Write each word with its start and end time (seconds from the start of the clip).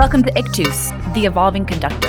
Welcome 0.00 0.22
to 0.22 0.30
Ictus, 0.38 0.92
the 1.12 1.26
Evolving 1.26 1.66
Conductor, 1.66 2.08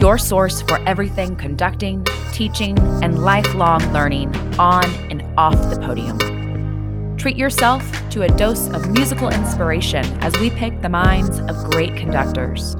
your 0.00 0.16
source 0.16 0.62
for 0.62 0.78
everything 0.88 1.36
conducting, 1.36 2.02
teaching, 2.32 2.78
and 3.04 3.18
lifelong 3.18 3.82
learning 3.92 4.34
on 4.58 4.86
and 5.10 5.22
off 5.36 5.52
the 5.68 5.78
podium. 5.78 7.18
Treat 7.18 7.36
yourself 7.36 7.84
to 8.12 8.22
a 8.22 8.28
dose 8.28 8.70
of 8.70 8.88
musical 8.88 9.28
inspiration 9.28 10.06
as 10.22 10.32
we 10.40 10.48
pick 10.48 10.80
the 10.80 10.88
minds 10.88 11.38
of 11.40 11.70
great 11.70 11.94
conductors. 11.96 12.74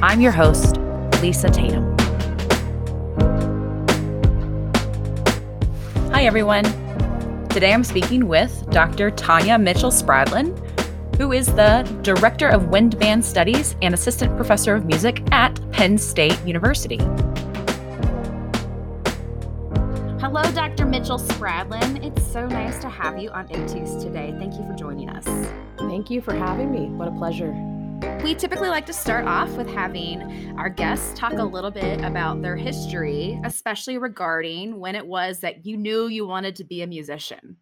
I'm 0.00 0.22
your 0.22 0.32
host, 0.32 0.78
Lisa 1.20 1.50
Tatum. 1.50 1.94
Hi, 6.12 6.24
everyone. 6.24 6.64
Today 7.50 7.74
I'm 7.74 7.84
speaking 7.84 8.26
with 8.26 8.70
Dr. 8.70 9.10
Tonya 9.10 9.60
Mitchell 9.60 9.90
Spradlin, 9.90 10.58
who 11.16 11.32
is 11.32 11.46
the 11.46 11.82
Director 12.02 12.48
of 12.48 12.68
Wind 12.68 12.98
Band 12.98 13.24
Studies 13.24 13.76
and 13.82 13.94
Assistant 13.94 14.34
Professor 14.36 14.74
of 14.74 14.84
Music 14.84 15.22
at 15.32 15.60
Penn 15.72 15.98
State 15.98 16.38
University. 16.44 16.98
Hello, 20.20 20.42
Dr. 20.52 20.86
Mitchell 20.86 21.18
Spradlin. 21.18 22.04
It's 22.04 22.26
so 22.32 22.46
nice 22.46 22.78
to 22.78 22.88
have 22.88 23.18
you 23.18 23.30
on 23.30 23.46
Ictus 23.50 24.02
today. 24.02 24.34
Thank 24.38 24.54
you 24.54 24.66
for 24.66 24.74
joining 24.74 25.10
us. 25.10 25.26
Thank 25.78 26.10
you 26.10 26.22
for 26.22 26.34
having 26.34 26.72
me. 26.72 26.86
What 26.86 27.08
a 27.08 27.12
pleasure. 27.12 27.52
We 28.24 28.34
typically 28.34 28.68
like 28.68 28.86
to 28.86 28.92
start 28.92 29.26
off 29.26 29.50
with 29.56 29.68
having 29.68 30.56
our 30.58 30.68
guests 30.68 31.12
talk 31.16 31.34
a 31.34 31.44
little 31.44 31.70
bit 31.70 32.04
about 32.04 32.40
their 32.40 32.56
history, 32.56 33.40
especially 33.44 33.98
regarding 33.98 34.80
when 34.80 34.94
it 34.94 35.06
was 35.06 35.40
that 35.40 35.66
you 35.66 35.76
knew 35.76 36.06
you 36.08 36.26
wanted 36.26 36.56
to 36.56 36.64
be 36.64 36.82
a 36.82 36.86
musician. 36.86 37.58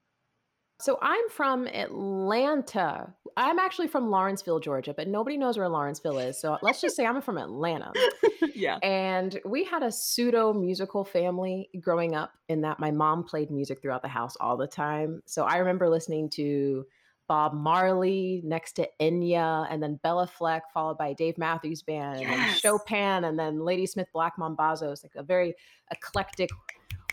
So 0.81 0.99
I'm 1.03 1.29
from 1.29 1.67
Atlanta. 1.67 3.13
I'm 3.37 3.59
actually 3.59 3.89
from 3.89 4.11
Lawrenceville, 4.11 4.61
Georgia, 4.61 4.95
but 4.97 5.09
nobody 5.09 5.37
knows 5.37 5.59
where 5.59 5.69
Lawrenceville 5.69 6.19
is. 6.19 6.41
So 6.41 6.59
let's 6.63 6.81
just 6.81 6.97
say 6.97 7.07
I'm 7.07 7.21
from 7.21 7.39
Atlanta. 7.39 7.93
yeah. 8.55 8.79
And 8.83 9.39
we 9.45 9.65
had 9.65 9.83
a 9.83 9.93
pseudo 9.93 10.53
musical 10.53 11.05
family 11.05 11.69
growing 11.81 12.15
up 12.15 12.33
in 12.49 12.63
that 12.63 12.81
my 12.81 12.91
mom 12.91 13.25
played 13.25 13.51
music 13.51 13.83
throughout 13.83 14.03
the 14.03 14.09
house 14.09 14.37
all 14.41 14.57
the 14.57 14.67
time. 14.67 15.23
So 15.27 15.45
I 15.45 15.59
remember 15.59 15.89
listening 15.89 16.31
to 16.31 16.87
Bob 17.31 17.55
Marley 17.55 18.43
next 18.45 18.73
to 18.73 18.89
Enya, 19.01 19.65
and 19.71 19.81
then 19.81 20.01
Béla 20.05 20.29
Fleck, 20.29 20.65
followed 20.75 20.99
by 20.99 21.13
Dave 21.13 21.39
Matthews 21.39 21.81
Band, 21.81 22.23
yes. 22.23 22.29
and 22.33 22.59
Chopin, 22.59 23.23
and 23.23 23.39
then 23.39 23.65
Ladysmith 23.65 24.09
Black 24.13 24.37
Mambazo. 24.37 24.91
It's 24.91 25.05
like 25.05 25.15
a 25.15 25.23
very 25.23 25.55
eclectic, 25.93 26.51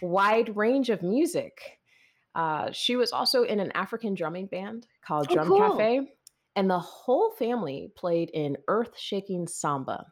wide 0.02 0.58
range 0.58 0.90
of 0.90 1.04
music. 1.04 1.78
Uh, 2.38 2.72
she 2.72 2.96
was 2.96 3.12
also 3.12 3.42
in 3.42 3.60
an 3.60 3.72
African 3.74 4.14
drumming 4.14 4.46
band 4.46 4.86
called 5.04 5.26
oh, 5.32 5.34
Drum 5.34 5.48
cool. 5.48 5.72
Cafe, 5.72 6.08
and 6.56 6.70
the 6.70 6.78
whole 6.78 7.32
family 7.32 7.92
played 7.96 8.30
in 8.30 8.58
Earth 8.68 8.94
Shaking 8.96 9.48
Samba, 9.48 10.06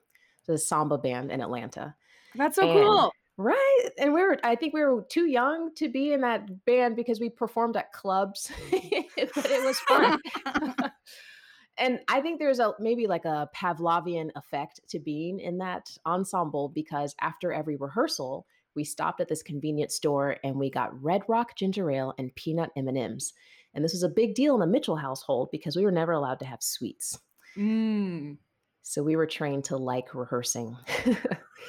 the 0.47 0.57
samba 0.57 0.97
band 0.97 1.31
in 1.31 1.39
Atlanta. 1.39 1.93
That's 2.33 2.55
so 2.55 2.67
and, 2.67 2.83
cool. 2.83 3.11
Right. 3.37 3.89
And 3.99 4.11
we 4.11 4.21
were, 4.23 4.39
I 4.43 4.55
think 4.55 4.73
we 4.73 4.83
were 4.83 5.05
too 5.07 5.27
young 5.27 5.75
to 5.75 5.87
be 5.87 6.13
in 6.13 6.21
that 6.21 6.65
band 6.65 6.95
because 6.95 7.19
we 7.19 7.29
performed 7.29 7.77
at 7.77 7.93
clubs, 7.93 8.51
but 8.71 9.45
it 9.51 9.63
was 9.63 9.77
fun. 9.81 10.19
and 11.77 11.99
I 12.07 12.21
think 12.21 12.39
there's 12.39 12.59
a 12.59 12.73
maybe 12.79 13.05
like 13.05 13.25
a 13.25 13.49
Pavlovian 13.55 14.31
effect 14.35 14.79
to 14.89 14.99
being 14.99 15.39
in 15.39 15.59
that 15.59 15.95
ensemble 16.07 16.69
because 16.69 17.13
after 17.21 17.53
every 17.53 17.75
rehearsal, 17.75 18.47
we 18.75 18.83
stopped 18.83 19.21
at 19.21 19.27
this 19.27 19.43
convenience 19.43 19.95
store 19.95 20.37
and 20.43 20.55
we 20.57 20.69
got 20.69 21.01
Red 21.01 21.23
Rock 21.27 21.55
ginger 21.55 21.89
ale 21.89 22.13
and 22.17 22.33
peanut 22.35 22.71
M&Ms. 22.75 23.33
And 23.73 23.83
this 23.83 23.93
was 23.93 24.03
a 24.03 24.09
big 24.09 24.35
deal 24.35 24.53
in 24.53 24.61
the 24.61 24.67
Mitchell 24.67 24.95
household 24.95 25.49
because 25.51 25.75
we 25.75 25.83
were 25.83 25.91
never 25.91 26.13
allowed 26.13 26.39
to 26.39 26.45
have 26.45 26.63
sweets. 26.63 27.19
Mm. 27.57 28.37
So 28.83 29.03
we 29.03 29.15
were 29.15 29.25
trained 29.25 29.65
to 29.65 29.77
like 29.77 30.13
rehearsing. 30.13 30.77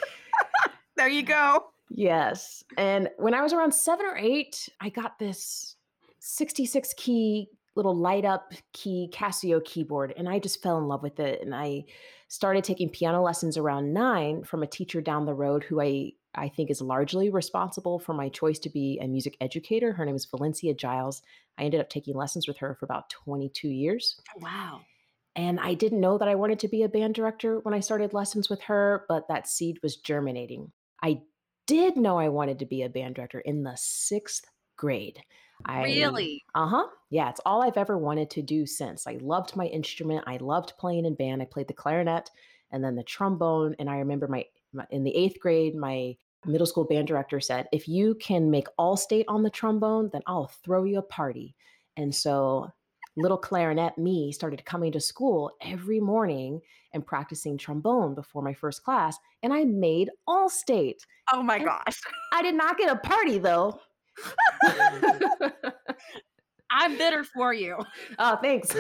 there 0.97 1.09
you 1.09 1.23
go. 1.23 1.65
Yes. 1.91 2.63
And 2.77 3.09
when 3.19 3.35
I 3.35 3.43
was 3.43 3.53
around 3.53 3.73
seven 3.73 4.07
or 4.07 4.17
eight, 4.17 4.69
I 4.81 4.89
got 4.89 5.19
this 5.19 5.77
66 6.21 6.95
key 6.97 7.49
little 7.75 7.95
light 7.95 8.25
up 8.25 8.53
key 8.73 9.11
Casio 9.13 9.63
keyboard 9.65 10.15
and 10.17 10.29
I 10.29 10.39
just 10.39 10.63
fell 10.63 10.79
in 10.79 10.89
love 10.89 11.03
with 11.03 11.21
it. 11.21 11.43
And 11.43 11.55
I 11.55 11.85
started 12.29 12.65
taking 12.65 12.89
piano 12.89 13.23
lessons 13.23 13.57
around 13.57 13.93
nine 13.93 14.43
from 14.45 14.63
a 14.63 14.67
teacher 14.67 15.01
down 15.01 15.27
the 15.27 15.35
road 15.35 15.63
who 15.63 15.81
I 15.81 16.13
I 16.37 16.49
think 16.49 16.71
is 16.71 16.81
largely 16.81 17.31
responsible 17.31 17.99
for 17.99 18.15
my 18.15 18.29
choice 18.29 18.59
to 18.61 18.71
be 18.71 18.99
a 19.03 19.09
music 19.09 19.37
educator. 19.41 19.93
Her 19.93 20.05
name 20.05 20.15
is 20.15 20.27
Valencia 20.27 20.75
Giles. 20.75 21.23
I 21.59 21.65
ended 21.65 21.81
up 21.81 21.89
taking 21.89 22.15
lessons 22.15 22.47
with 22.47 22.59
her 22.59 22.75
for 22.75 22.85
about 22.85 23.11
22 23.11 23.69
years. 23.69 24.21
Wow. 24.41 24.83
And 25.35 25.61
I 25.61 25.75
didn't 25.75 26.01
know 26.01 26.17
that 26.19 26.29
I 26.29 26.35
wanted 26.35 26.59
to 26.61 26.69
be 26.69 26.83
a 26.83 26.89
band 26.89 27.15
director 27.15 27.61
when 27.61 27.75
I 27.75 27.81
started 27.81 28.15
lessons 28.15 28.49
with 28.49 28.63
her, 28.63 29.05
but 29.09 29.29
that 29.29 29.49
seed 29.49 29.79
was 29.83 29.97
germinating. 29.97 30.73
I 31.03 31.21
did 31.67 31.97
know 31.97 32.19
I 32.19 32.29
wanted 32.29 32.59
to 32.61 32.67
be 32.67 32.83
a 32.83 32.89
band 32.89 33.17
director 33.17 33.41
in 33.41 33.63
the 33.63 33.77
sixth 33.77 34.47
grade. 34.77 35.21
I, 35.65 35.85
really? 35.85 36.45
Uh 36.55 36.67
huh. 36.67 36.87
Yeah, 37.11 37.31
it's 37.31 37.41
all 37.45 37.63
I've 37.63 37.77
ever 37.77 37.97
wanted 37.97 38.31
to 38.31 38.43
do 38.43 38.67
since. 38.67 39.07
I 39.07 39.19
loved 39.21 39.57
my 39.57 39.67
instrument. 39.67 40.25
I 40.27 40.37
loved 40.39 40.75
playing 40.79 41.07
in 41.07 41.15
band. 41.15 41.43
I 41.43 41.47
played 41.47 41.69
the 41.69 41.75
clarinet 41.75 42.31
and 42.71 42.85
then 42.85 42.97
the 42.97 43.03
trombone. 43.03 43.75
And 43.79 43.89
I 43.89 43.99
remember 43.99 44.29
my, 44.29 44.45
my 44.73 44.87
in 44.91 45.05
the 45.05 45.15
eighth 45.15 45.41
grade, 45.41 45.75
my 45.75 46.17
middle 46.47 46.67
school 46.67 46.85
band 46.85 47.09
director 47.09 47.41
said, 47.41 47.69
if 47.73 47.89
you 47.89 48.15
can 48.17 48.51
make 48.51 48.69
all 48.79 48.97
state 48.97 49.27
on 49.29 49.43
the 49.43 49.51
trombone, 49.51 50.11
then 50.13 50.23
I'll 50.27 50.51
throw 50.65 50.85
you 50.85 50.99
a 50.99 51.03
party. 51.03 51.55
And 51.97 52.15
so 52.15 52.71
little 53.17 53.39
clarinet 53.39 53.97
me 53.97 54.31
started 54.31 54.65
coming 54.65 54.93
to 54.93 55.01
school 55.01 55.51
every 55.63 56.01
morning 56.01 56.61
and 56.93 57.07
practicing 57.07 57.57
trombone 57.57 58.15
before 58.15 58.43
my 58.43 58.53
first 58.53 58.85
class. 58.85 59.17
And 59.43 59.53
I 59.53 59.65
made 59.65 60.11
all 60.27 60.49
state. 60.49 61.05
Oh 61.33 61.43
my 61.43 61.57
and 61.57 61.65
gosh. 61.65 62.01
I 62.33 62.43
did 62.43 62.55
not 62.55 62.79
get 62.79 62.93
a 62.93 62.97
party 62.97 63.39
though. 63.39 63.81
I'm 66.71 66.99
bitter 66.99 67.25
for 67.25 67.55
you. 67.55 67.79
Oh, 68.19 68.37
thanks 68.37 68.71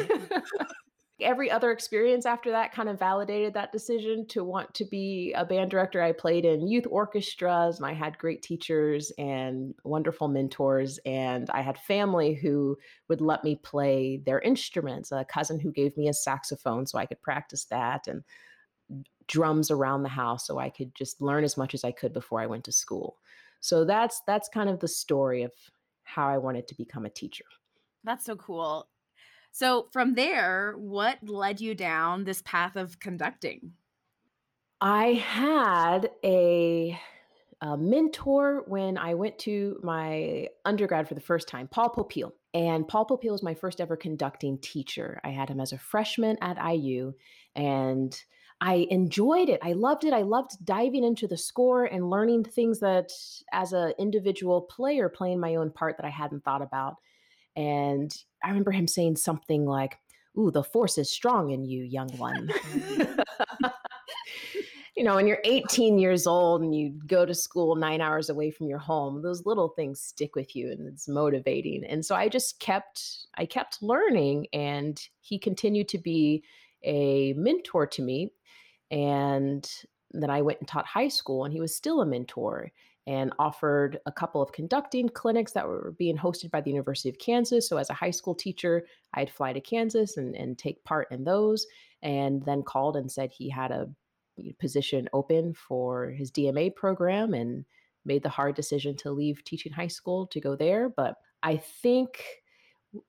every 1.21 1.50
other 1.50 1.71
experience 1.71 2.27
after 2.27 2.50
that 2.50 2.72
kind 2.72 2.88
of 2.88 2.99
validated 2.99 3.54
that 3.54 3.72
decision 3.72 4.27
to 4.28 4.44
want 4.44 4.72
to 4.75 4.84
be 4.84 5.32
a 5.34 5.44
band 5.44 5.71
director. 5.71 6.03
I 6.03 6.12
played 6.12 6.44
in 6.44 6.69
youth 6.69 6.87
orchestras 6.91 7.78
and 7.78 7.87
I 7.87 7.94
had 7.94 8.19
great 8.19 8.43
teachers 8.43 9.10
and 9.16 9.75
wonderful 9.84 10.28
mentors. 10.28 10.99
And 11.06 11.49
I 11.50 11.62
had 11.62 11.78
family 11.78 12.34
who 12.34 12.77
would 13.09 13.22
let 13.22 13.44
me 13.44 13.56
play 13.56 14.21
their 14.27 14.41
instruments, 14.41 15.10
a 15.10 15.25
cousin 15.25 15.59
who 15.59 15.72
gave 15.72 15.97
me 15.97 16.09
a 16.09 16.15
saxophone 16.15 16.87
so 16.87 16.99
I 16.99 17.06
could 17.06 17.22
practice 17.22 17.65
that, 17.66 18.06
and 18.06 18.22
drums 19.27 19.71
around 19.71 20.03
the 20.03 20.09
house 20.09 20.47
so 20.47 20.59
I 20.59 20.69
could 20.69 20.94
just 20.94 21.21
learn 21.21 21.44
as 21.44 21.56
much 21.56 21.75
as 21.75 21.83
I 21.83 21.93
could 21.93 22.12
before 22.12 22.41
I 22.41 22.47
went 22.47 22.65
to 22.65 22.72
school. 22.72 23.16
So 23.60 23.84
that's 23.84 24.21
that's 24.27 24.48
kind 24.48 24.69
of 24.69 24.81
the 24.81 24.88
story 24.88 25.43
of 25.43 25.53
how 26.04 26.28
I 26.28 26.38
wanted 26.38 26.69
to 26.69 26.75
become 26.77 27.06
a 27.06 27.10
teacher. 27.10 27.44
That's 28.04 28.25
so 28.25 28.37
cool. 28.37 28.87
So 29.59 29.89
from 29.91 30.17
there, 30.17 30.75
what 30.77 31.17
led 31.27 31.62
you 31.62 31.75
down 31.75 32.25
this 32.25 32.43
path 32.43 32.77
of 32.77 33.00
conducting? 33.00 33.72
I 34.83 35.15
had 35.15 36.11
a, 36.22 37.00
a, 37.62 37.75
mentor 37.78 38.65
when 38.66 38.99
I 38.99 39.15
went 39.15 39.39
to 39.41 39.81
my 39.83 40.49
undergrad 40.66 41.09
for 41.09 41.15
the 41.15 41.22
first 41.22 41.49
time, 41.49 41.69
Paul 41.69 41.89
Popiel. 41.89 42.33
And 42.53 42.87
Paul 42.87 43.06
Popiel 43.06 43.33
was 43.33 43.43
my 43.43 43.55
first 43.55 43.81
ever 43.81 43.97
conducting 43.97 44.59
teacher. 44.59 45.22
I 45.25 45.31
had 45.31 45.49
him 45.49 45.61
as 45.61 45.72
a 45.72 45.78
freshman 45.78 46.37
at 46.43 46.62
IU, 46.62 47.15
and 47.55 48.15
I 48.61 48.87
enjoyed 48.91 49.49
it. 49.49 49.61
I 49.62 49.72
loved 49.72 50.05
it. 50.05 50.12
I 50.12 50.21
loved 50.21 50.66
diving 50.66 51.03
into 51.03 51.27
the 51.27 51.39
score 51.39 51.87
and 51.87 52.11
learning 52.11 52.45
things 52.45 52.81
that, 52.81 53.11
as 53.55 53.72
an 53.72 53.95
individual 53.99 54.61
player, 54.61 55.09
playing 55.09 55.41
my 55.41 55.55
own 55.55 55.71
part 55.71 55.97
that 55.97 56.05
I 56.05 56.11
hadn't 56.11 56.45
thought 56.45 56.61
about. 56.61 56.97
And 57.56 58.15
I 58.44 58.49
remember 58.49 58.71
him 58.71 58.87
saying 58.87 59.16
something 59.16 59.65
like, 59.65 59.98
Ooh, 60.39 60.51
the 60.51 60.63
force 60.63 60.98
is 60.98 61.10
strong 61.10 61.51
in 61.51 61.65
you, 61.65 61.83
young 61.83 62.10
one. 62.19 62.51
you 64.97 65.04
know, 65.04 65.15
when 65.15 65.27
you're 65.27 65.41
18 65.45 65.98
years 65.98 66.27
old 66.27 66.63
and 66.63 66.75
you 66.75 66.91
go 67.07 67.27
to 67.27 67.34
school 67.34 67.75
nine 67.75 68.01
hours 68.01 68.31
away 68.31 68.51
from 68.51 68.66
your 68.66 68.78
home, 68.78 69.22
those 69.22 69.45
little 69.45 69.69
things 69.69 70.01
stick 70.01 70.34
with 70.34 70.57
you 70.57 70.71
and 70.71 70.86
it's 70.86 71.09
motivating. 71.09 71.84
And 71.84 72.04
so 72.04 72.15
I 72.15 72.28
just 72.28 72.60
kept, 72.60 73.27
I 73.36 73.45
kept 73.45 73.83
learning 73.83 74.47
and 74.53 75.01
he 75.21 75.39
continued 75.39 75.89
to 75.89 75.98
be 75.98 76.45
a 76.83 77.34
mentor 77.34 77.86
to 77.86 78.03
me. 78.03 78.33
And 78.91 79.71
then 80.13 80.31
I 80.31 80.41
went 80.41 80.60
and 80.60 80.69
taught 80.69 80.86
high 80.86 81.09
school 81.09 81.45
and 81.45 81.53
he 81.53 81.60
was 81.60 81.75
still 81.77 82.01
a 82.01 82.07
mentor 82.07 82.72
and 83.07 83.33
offered 83.39 84.01
a 84.07 84.13
couple 84.13 84.43
of 84.43 84.53
conducting 84.53 85.09
clinics 85.09 85.53
that 85.53 85.67
were 85.67 85.95
being 85.99 86.17
hosted 86.17 86.51
by 86.51 86.61
the 86.61 86.71
University 86.71 87.09
of 87.09 87.19
Kansas. 87.19 87.69
So, 87.69 87.77
as 87.77 87.91
a 87.91 87.95
high 87.95 88.11
school 88.11 88.35
teacher, 88.35 88.87
I'd 89.15 89.31
fly 89.31 89.53
to 89.53 89.61
Kansas 89.61 90.17
and, 90.17 90.35
and 90.35 90.59
take 90.59 90.83
part 90.85 91.09
in 91.11 91.25
those, 91.25 91.67
and 92.03 92.45
then 92.45 92.63
called 92.63 92.97
and 92.97 93.11
said 93.11 93.31
he 93.31 93.49
had 93.49 93.71
a 93.71 93.89
position 94.59 95.09
open 95.13 95.55
for 95.55 96.11
his 96.11 96.31
DMA 96.31 96.75
program 96.75 97.35
and 97.35 97.65
made 98.05 98.23
the 98.23 98.29
hard 98.29 98.55
decision 98.55 98.97
to 98.97 99.11
leave 99.11 99.43
teaching 99.45 99.73
high 99.73 99.87
school 99.87 100.27
to 100.29 100.41
go 100.41 100.57
there. 100.57 100.89
But 100.89 101.17
I 101.43 101.57
think 101.57 102.23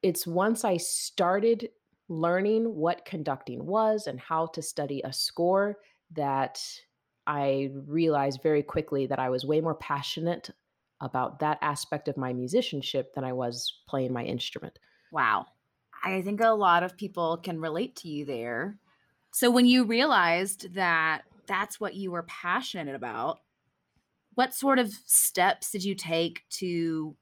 it's 0.01 0.27
once 0.27 0.63
I 0.63 0.77
started 0.77 1.69
learning 2.09 2.73
what 2.73 3.05
conducting 3.05 3.65
was 3.65 4.07
and 4.07 4.19
how 4.19 4.47
to 4.47 4.61
study 4.61 5.01
a 5.03 5.11
score 5.11 5.77
that 6.11 6.61
I 7.27 7.71
realized 7.85 8.41
very 8.41 8.63
quickly 8.63 9.05
that 9.07 9.19
I 9.19 9.29
was 9.29 9.45
way 9.45 9.59
more 9.61 9.75
passionate 9.75 10.49
about 11.01 11.39
that 11.39 11.59
aspect 11.61 12.07
of 12.07 12.17
my 12.17 12.33
musicianship 12.33 13.13
than 13.13 13.23
I 13.23 13.33
was 13.33 13.81
playing 13.87 14.13
my 14.13 14.23
instrument. 14.23 14.79
Wow. 15.11 15.45
I 16.03 16.21
think 16.21 16.41
a 16.41 16.49
lot 16.49 16.83
of 16.83 16.97
people 16.97 17.37
can 17.37 17.59
relate 17.59 17.97
to 17.97 18.07
you 18.07 18.25
there. 18.25 18.79
So 19.33 19.51
when 19.51 19.65
you 19.65 19.83
realized 19.83 20.73
that 20.75 21.23
that's 21.47 21.79
what 21.79 21.95
you 21.95 22.11
were 22.11 22.23
passionate 22.23 22.95
about, 22.95 23.39
what 24.35 24.53
sort 24.53 24.79
of 24.79 24.91
steps 25.05 25.71
did 25.71 25.83
you 25.83 25.95
take 25.95 26.43
to 26.51 27.15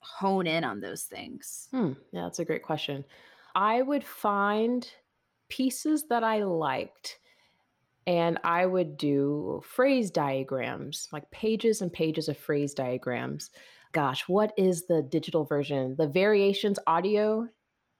hone 0.00 0.46
in 0.46 0.64
on 0.64 0.80
those 0.80 1.02
things? 1.02 1.68
Hmm. 1.70 1.92
Yeah, 2.12 2.22
that's 2.22 2.38
a 2.38 2.44
great 2.44 2.62
question. 2.62 3.04
I 3.54 3.82
would 3.82 4.04
find 4.04 4.88
pieces 5.48 6.06
that 6.08 6.24
I 6.24 6.44
liked 6.44 7.18
and 8.06 8.38
I 8.44 8.66
would 8.66 8.96
do 8.96 9.62
phrase 9.64 10.10
diagrams, 10.10 11.08
like 11.12 11.30
pages 11.30 11.80
and 11.80 11.92
pages 11.92 12.28
of 12.28 12.36
phrase 12.36 12.74
diagrams. 12.74 13.50
Gosh, 13.92 14.28
what 14.28 14.52
is 14.56 14.86
the 14.86 15.02
digital 15.02 15.44
version? 15.44 15.94
The 15.96 16.08
variations 16.08 16.78
audio 16.86 17.48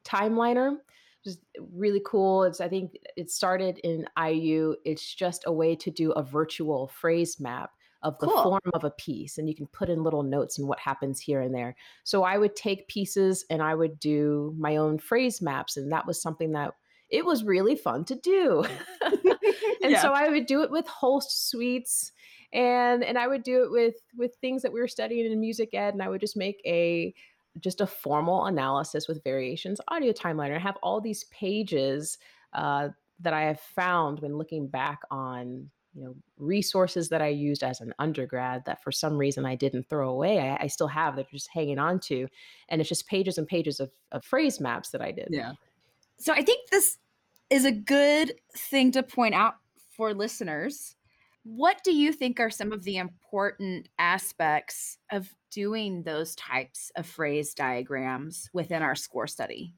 timeliner 0.05 0.77
is 1.25 1.39
really 1.73 2.03
cool. 2.05 2.45
It's 2.45 2.61
I 2.61 2.69
think 2.69 2.97
it 3.17 3.31
started 3.31 3.79
in 3.79 4.07
IU. 4.23 4.77
It's 4.85 5.15
just 5.15 5.45
a 5.47 5.53
way 5.53 5.75
to 5.77 5.91
do 5.91 6.13
a 6.13 6.23
virtual 6.23 6.89
phrase 6.89 7.41
map 7.41 7.71
of 8.03 8.19
the 8.19 8.27
cool. 8.27 8.43
form 8.43 8.71
of 8.75 8.85
a 8.85 8.91
piece 8.91 9.39
and 9.39 9.49
you 9.49 9.55
can 9.55 9.67
put 9.69 9.89
in 9.89 10.03
little 10.03 10.23
notes 10.23 10.59
and 10.59 10.69
what 10.69 10.79
happens 10.79 11.19
here 11.19 11.41
and 11.41 11.55
there. 11.55 11.75
So 12.03 12.23
I 12.23 12.37
would 12.37 12.55
take 12.55 12.87
pieces 12.87 13.47
and 13.49 13.63
I 13.63 13.75
would 13.75 13.99
do 13.99 14.55
my 14.59 14.77
own 14.77 14.99
phrase 14.99 15.41
maps 15.41 15.79
and 15.79 15.91
that 15.91 16.07
was 16.07 16.21
something 16.21 16.53
that 16.53 16.75
it 17.11 17.25
was 17.25 17.45
really 17.45 17.77
fun 17.77 18.05
to 18.07 18.15
do. 18.15 18.65
and 19.03 19.93
yeah. 19.93 20.03
so 20.03 20.13
I 20.13 20.29
would 20.29 20.47
do 20.47 20.63
it 20.63 20.71
with 20.71 20.87
Holst 20.87 21.49
suites 21.49 22.13
and 22.53 23.03
and 23.03 23.19
I 23.19 23.27
would 23.27 23.43
do 23.43 23.65
it 23.65 23.71
with 23.71 23.97
with 24.17 24.35
things 24.41 24.63
that 24.63 24.73
we 24.73 24.81
were 24.81 24.89
studying 24.89 25.31
in 25.31 25.41
music 25.41 25.71
ed 25.75 25.93
and 25.93 26.03
I 26.03 26.09
would 26.09 26.21
just 26.21 26.37
make 26.37 26.61
a 26.65 27.13
just 27.61 27.81
a 27.81 27.87
formal 27.87 28.47
analysis 28.47 29.07
with 29.07 29.23
variations 29.23 29.81
audio 29.89 30.13
timeliner. 30.13 30.57
I 30.57 30.61
have 30.61 30.79
all 30.83 31.01
these 31.01 31.25
pages 31.25 32.19
uh, 32.53 32.89
that 33.21 33.33
I 33.33 33.43
have 33.43 33.61
found 33.61 34.21
when 34.21 34.39
looking 34.39 34.69
back 34.69 35.01
on 35.11 35.71
you 35.95 36.05
know 36.05 36.15
resources 36.39 37.09
that 37.09 37.23
I 37.23 37.29
used 37.29 37.63
as 37.63 37.81
an 37.81 37.93
undergrad 37.99 38.65
that 38.67 38.83
for 38.83 38.91
some 38.91 39.17
reason 39.17 39.47
I 39.47 39.55
didn't 39.55 39.89
throw 39.89 40.11
away. 40.11 40.41
I, 40.41 40.65
I 40.65 40.67
still 40.67 40.89
have 40.89 41.17
that 41.17 41.27
are 41.27 41.33
just 41.33 41.51
hanging 41.53 41.79
on 41.79 42.01
to, 42.01 42.27
and 42.69 42.81
it's 42.81 42.89
just 42.89 43.07
pages 43.07 43.39
and 43.39 43.47
pages 43.47 43.81
of, 43.81 43.91
of 44.13 44.25
phrase 44.25 44.61
maps 44.61 44.91
that 44.91 45.01
I 45.01 45.13
did. 45.13 45.29
Yeah. 45.31 45.53
So 46.19 46.33
I 46.33 46.43
think 46.43 46.71
this 46.71 46.99
is 47.51 47.65
a 47.65 47.73
good 47.73 48.35
thing 48.57 48.93
to 48.93 49.03
point 49.03 49.35
out 49.35 49.55
for 49.97 50.15
listeners. 50.15 50.97
What 51.45 51.85
do 51.85 51.95
you 51.95 52.13
think 52.13 52.41
are 52.41 52.51
some 52.51 52.73
of 52.73 52.85
the 52.85 52.97
important 52.97 53.89
aspects 53.99 54.99
of 55.13 55.35
doing 55.51 56.03
those 56.03 56.35
types 56.35 56.91
of 56.97 57.07
phrase 57.07 57.55
diagrams 57.55 58.49
within 58.53 58.83
our 58.83 58.95
score 58.95 59.27
study? 59.27 59.75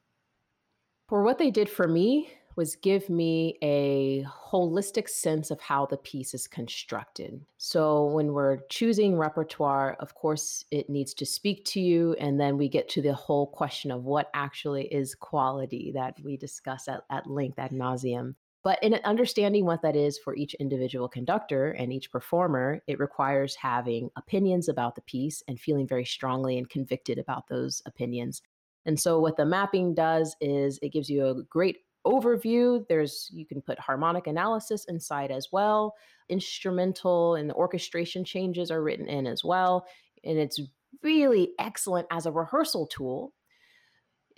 For 1.08 1.22
what 1.22 1.38
they 1.38 1.50
did 1.50 1.68
for 1.68 1.88
me 1.88 2.30
was 2.56 2.74
give 2.76 3.08
me 3.10 3.58
a 3.62 4.24
holistic 4.24 5.08
sense 5.08 5.50
of 5.50 5.60
how 5.60 5.86
the 5.86 5.98
piece 5.98 6.32
is 6.32 6.48
constructed. 6.48 7.44
So 7.58 8.06
when 8.06 8.32
we're 8.32 8.58
choosing 8.70 9.16
repertoire, 9.16 9.96
of 10.00 10.14
course, 10.14 10.64
it 10.70 10.88
needs 10.88 11.12
to 11.14 11.26
speak 11.26 11.64
to 11.66 11.80
you. 11.80 12.14
And 12.14 12.40
then 12.40 12.56
we 12.56 12.68
get 12.68 12.88
to 12.90 13.02
the 13.02 13.12
whole 13.12 13.46
question 13.46 13.90
of 13.90 14.04
what 14.04 14.30
actually 14.34 14.86
is 14.86 15.14
quality 15.14 15.92
that 15.94 16.16
we 16.24 16.36
discuss 16.36 16.88
at, 16.88 17.02
at 17.10 17.26
length 17.26 17.58
ad 17.58 17.72
nauseum. 17.72 18.34
But 18.64 18.82
in 18.82 18.94
understanding 19.04 19.64
what 19.64 19.82
that 19.82 19.94
is 19.94 20.18
for 20.18 20.34
each 20.34 20.54
individual 20.54 21.08
conductor 21.08 21.70
and 21.72 21.92
each 21.92 22.10
performer, 22.10 22.82
it 22.88 22.98
requires 22.98 23.54
having 23.54 24.10
opinions 24.16 24.68
about 24.68 24.96
the 24.96 25.02
piece 25.02 25.40
and 25.46 25.60
feeling 25.60 25.86
very 25.86 26.04
strongly 26.04 26.58
and 26.58 26.68
convicted 26.68 27.16
about 27.18 27.46
those 27.46 27.80
opinions. 27.86 28.42
And 28.84 28.98
so, 28.98 29.20
what 29.20 29.36
the 29.36 29.44
mapping 29.44 29.94
does 29.94 30.34
is 30.40 30.80
it 30.82 30.92
gives 30.92 31.08
you 31.08 31.26
a 31.26 31.42
great 31.44 31.85
overview. 32.06 32.86
There's 32.88 33.30
you 33.32 33.44
can 33.44 33.60
put 33.60 33.78
harmonic 33.78 34.26
analysis 34.26 34.84
inside 34.86 35.30
as 35.30 35.48
well. 35.52 35.94
Instrumental 36.28 37.34
and 37.34 37.52
orchestration 37.52 38.24
changes 38.24 38.70
are 38.70 38.82
written 38.82 39.08
in 39.08 39.26
as 39.26 39.44
well. 39.44 39.86
And 40.24 40.38
it's 40.38 40.60
really 41.02 41.50
excellent 41.58 42.06
as 42.10 42.26
a 42.26 42.32
rehearsal 42.32 42.86
tool 42.86 43.32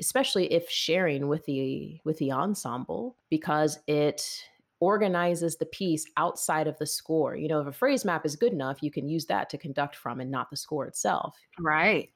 especially 0.01 0.53
if 0.53 0.69
sharing 0.71 1.29
with 1.29 1.45
the 1.47 2.01
with 2.05 2.19
the 2.19 2.33
ensemble 2.33 3.17
because 3.31 3.79
it 3.87 4.45
organizes 4.81 5.57
the 5.57 5.67
piece 5.67 6.07
outside 6.17 6.69
of 6.69 6.79
the 6.79 6.87
score. 6.87 7.35
You 7.37 7.49
know, 7.49 7.61
if 7.61 7.67
a 7.67 7.73
phrase 7.73 8.05
map 8.05 8.25
is 8.25 8.37
good 8.37 8.53
enough, 8.53 8.83
you 8.83 8.91
can 8.91 9.09
use 9.09 9.27
that 9.27 9.51
to 9.51 9.59
conduct 9.59 9.97
from 9.97 10.21
and 10.21 10.31
not 10.31 10.51
the 10.51 10.57
score 10.57 10.87
itself. 10.87 11.37
Right. 11.59 12.11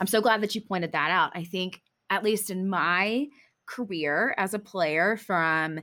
I'm 0.00 0.06
so 0.06 0.20
glad 0.20 0.40
that 0.42 0.54
you 0.54 0.60
pointed 0.60 0.92
that 0.92 1.10
out. 1.10 1.32
I 1.34 1.42
think 1.42 1.82
at 2.10 2.22
least 2.22 2.50
in 2.50 2.68
my 2.68 3.26
career 3.68 4.34
as 4.36 4.54
a 4.54 4.58
player 4.58 5.16
from 5.16 5.80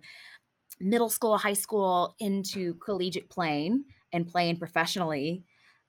middle 0.79 1.09
school, 1.09 1.37
high 1.37 1.53
school 1.53 2.15
into 2.19 2.73
collegiate 2.75 3.29
playing 3.29 3.85
and 4.11 4.27
playing 4.27 4.57
professionally, 4.57 5.43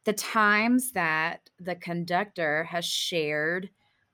the 0.04 0.12
times 0.12 0.92
that 0.92 1.50
the 1.58 1.74
conductor 1.74 2.64
has 2.64 2.84
shared 2.84 3.70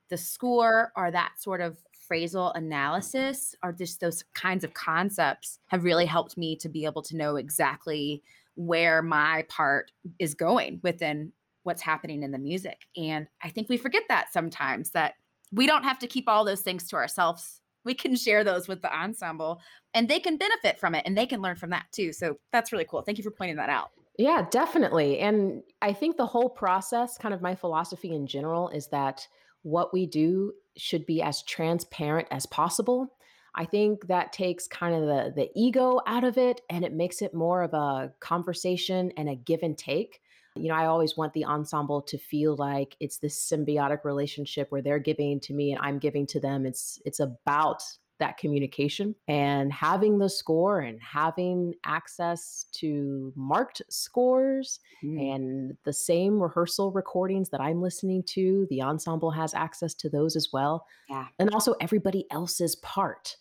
the 0.09 0.17
score 0.17 0.91
or 0.95 1.11
that 1.11 1.33
sort 1.39 1.61
of 1.61 1.77
phrasal 2.09 2.51
analysis 2.55 3.55
or 3.63 3.71
just 3.71 3.99
those 3.99 4.23
kinds 4.33 4.63
of 4.63 4.73
concepts 4.73 5.59
have 5.67 5.83
really 5.83 6.05
helped 6.05 6.37
me 6.37 6.55
to 6.57 6.69
be 6.69 6.85
able 6.85 7.01
to 7.01 7.15
know 7.15 7.35
exactly 7.35 8.21
where 8.55 9.01
my 9.01 9.45
part 9.49 9.91
is 10.19 10.33
going 10.33 10.79
within 10.83 11.31
what's 11.63 11.81
happening 11.81 12.23
in 12.23 12.31
the 12.31 12.37
music. 12.37 12.81
And 12.97 13.27
I 13.41 13.49
think 13.49 13.69
we 13.69 13.77
forget 13.77 14.03
that 14.09 14.33
sometimes 14.33 14.91
that 14.91 15.13
we 15.51 15.65
don't 15.65 15.83
have 15.83 15.99
to 15.99 16.07
keep 16.07 16.27
all 16.27 16.43
those 16.43 16.61
things 16.61 16.87
to 16.89 16.95
ourselves 16.95 17.61
we 17.83 17.93
can 17.93 18.15
share 18.15 18.43
those 18.43 18.67
with 18.67 18.81
the 18.81 18.95
ensemble 18.95 19.61
and 19.93 20.07
they 20.07 20.19
can 20.19 20.37
benefit 20.37 20.79
from 20.79 20.95
it 20.95 21.03
and 21.05 21.17
they 21.17 21.25
can 21.25 21.41
learn 21.41 21.55
from 21.55 21.69
that 21.71 21.85
too. 21.91 22.13
So 22.13 22.37
that's 22.51 22.71
really 22.71 22.85
cool. 22.85 23.01
Thank 23.01 23.17
you 23.17 23.23
for 23.23 23.31
pointing 23.31 23.57
that 23.57 23.69
out. 23.69 23.91
Yeah, 24.17 24.45
definitely. 24.51 25.19
And 25.19 25.63
I 25.81 25.91
think 25.93 26.17
the 26.17 26.25
whole 26.25 26.49
process, 26.49 27.17
kind 27.17 27.33
of 27.33 27.41
my 27.41 27.55
philosophy 27.55 28.13
in 28.13 28.27
general, 28.27 28.69
is 28.69 28.87
that 28.87 29.27
what 29.63 29.93
we 29.93 30.05
do 30.05 30.53
should 30.77 31.05
be 31.05 31.21
as 31.21 31.43
transparent 31.43 32.27
as 32.29 32.45
possible. 32.45 33.07
I 33.55 33.65
think 33.65 34.07
that 34.07 34.33
takes 34.33 34.67
kind 34.67 34.95
of 34.95 35.01
the, 35.01 35.33
the 35.35 35.49
ego 35.55 35.99
out 36.07 36.23
of 36.23 36.37
it 36.37 36.61
and 36.69 36.83
it 36.83 36.93
makes 36.93 37.21
it 37.21 37.33
more 37.33 37.61
of 37.61 37.73
a 37.73 38.11
conversation 38.19 39.11
and 39.17 39.29
a 39.29 39.35
give 39.35 39.61
and 39.63 39.77
take. 39.77 40.21
You 40.55 40.69
know, 40.69 40.75
I 40.75 40.85
always 40.85 41.17
want 41.17 41.33
the 41.33 41.45
ensemble 41.45 42.01
to 42.03 42.17
feel 42.17 42.55
like 42.55 42.95
it's 42.99 43.17
this 43.17 43.37
symbiotic 43.37 44.03
relationship 44.03 44.71
where 44.71 44.81
they're 44.81 44.99
giving 44.99 45.39
to 45.41 45.53
me 45.53 45.71
and 45.71 45.81
I'm 45.81 45.99
giving 45.99 46.27
to 46.27 46.39
them. 46.39 46.65
It's 46.65 47.01
it's 47.05 47.19
about 47.19 47.83
that 48.19 48.37
communication 48.37 49.15
and 49.27 49.73
having 49.73 50.17
the 50.19 50.29
score 50.29 50.79
and 50.79 50.99
having 51.01 51.73
access 51.83 52.67
to 52.71 53.33
marked 53.35 53.81
scores 53.89 54.79
mm. 55.03 55.19
and 55.19 55.75
the 55.83 55.91
same 55.91 56.39
rehearsal 56.41 56.91
recordings 56.91 57.49
that 57.49 57.59
I'm 57.59 57.81
listening 57.81 58.23
to, 58.27 58.67
the 58.69 58.81
ensemble 58.81 59.31
has 59.31 59.53
access 59.53 59.93
to 59.95 60.09
those 60.09 60.35
as 60.35 60.49
well. 60.53 60.85
Yeah. 61.09 61.25
And 61.39 61.49
also 61.53 61.73
everybody 61.81 62.25
else's 62.31 62.75
part. 62.77 63.35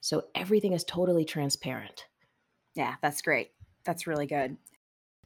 So 0.00 0.24
everything 0.34 0.72
is 0.72 0.82
totally 0.84 1.24
transparent. 1.24 2.06
Yeah, 2.74 2.94
that's 3.02 3.20
great. 3.20 3.50
That's 3.84 4.06
really 4.06 4.26
good 4.26 4.56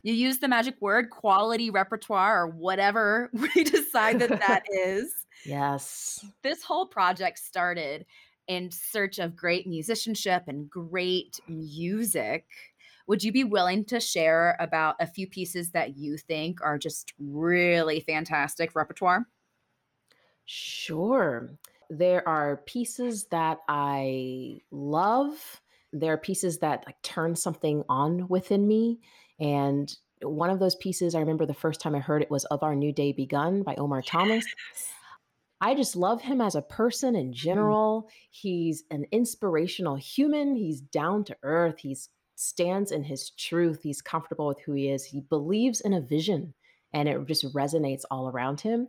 you 0.05 0.13
use 0.13 0.39
the 0.39 0.49
magic 0.49 0.77
word 0.81 1.09
quality 1.09 1.71
repertoire 1.71 2.43
or 2.43 2.47
whatever 2.47 3.31
we 3.55 3.65
decide 3.65 4.21
that 4.21 4.39
that 4.39 4.63
is. 4.71 5.13
Yes. 5.45 6.25
This 6.43 6.63
whole 6.63 6.87
project 6.87 7.39
started 7.39 8.05
in 8.47 8.71
search 8.71 9.19
of 9.19 9.35
great 9.35 9.67
musicianship 9.67 10.45
and 10.47 10.69
great 10.69 11.41
music. 11.49 12.45
Would 13.07 13.25
you 13.25 13.33
be 13.33 13.45
willing 13.45 13.87
to 13.87 13.99
share 13.99 14.57
about 14.61 14.97
a 15.01 15.07
few 15.07 15.27
pieces 15.27 15.71
that 15.71 15.97
you 15.97 16.19
think 16.19 16.61
are 16.63 16.79
just 16.79 17.15
really 17.19 18.01
fantastic 18.01 18.75
repertoire? 18.75 19.27
Sure. 20.45 21.51
There 21.89 22.27
are 22.29 22.59
pieces 22.59 23.25
that 23.31 23.59
I 23.69 24.61
love. 24.71 25.63
There 25.95 26.13
are 26.13 26.19
pieces 26.19 26.59
that 26.59 26.85
like 26.85 27.01
turn 27.03 27.37
something 27.37 27.85
on 27.89 28.29
within 28.29 28.69
me 28.69 29.01
and 29.41 29.95
one 30.23 30.51
of 30.51 30.59
those 30.59 30.77
pieces, 30.77 31.15
I 31.15 31.21
remember 31.21 31.47
the 31.47 31.55
first 31.55 31.81
time 31.81 31.95
I 31.95 32.01
heard 32.01 32.23
it 32.23 32.31
was 32.31 32.45
Of 32.47 32.63
Our 32.63 32.75
New 32.75 32.93
Day 32.93 33.13
Begun 33.13 33.63
by 33.63 33.75
Omar 33.77 33.99
yes. 33.99 34.07
Thomas. 34.09 34.47
I 35.61 35.75
just 35.75 35.97
love 35.97 36.21
him 36.23 36.41
as 36.41 36.55
a 36.55 36.63
person 36.63 37.15
in 37.17 37.27
mm-hmm. 37.27 37.33
general. 37.33 38.03
Mm. 38.03 38.13
He's 38.31 38.85
an 38.91 39.07
inspirational 39.13 39.97
human. 39.97 40.57
He's 40.57 40.81
down 40.81 41.25
to 41.25 41.37
earth. 41.43 41.79
He 41.79 41.97
stands 42.37 42.91
in 42.91 43.05
his 43.05 43.31
truth. 43.31 43.81
He's 43.83 44.03
comfortable 44.03 44.47
with 44.47 44.61
who 44.61 44.73
he 44.73 44.89
is. 44.89 45.05
He 45.05 45.21
believes 45.21 45.81
in 45.81 45.95
a 45.95 46.01
vision 46.01 46.55
and 46.93 47.09
it 47.09 47.27
just 47.27 47.53
resonates 47.53 48.03
all 48.11 48.29
around 48.29 48.61
him. 48.61 48.89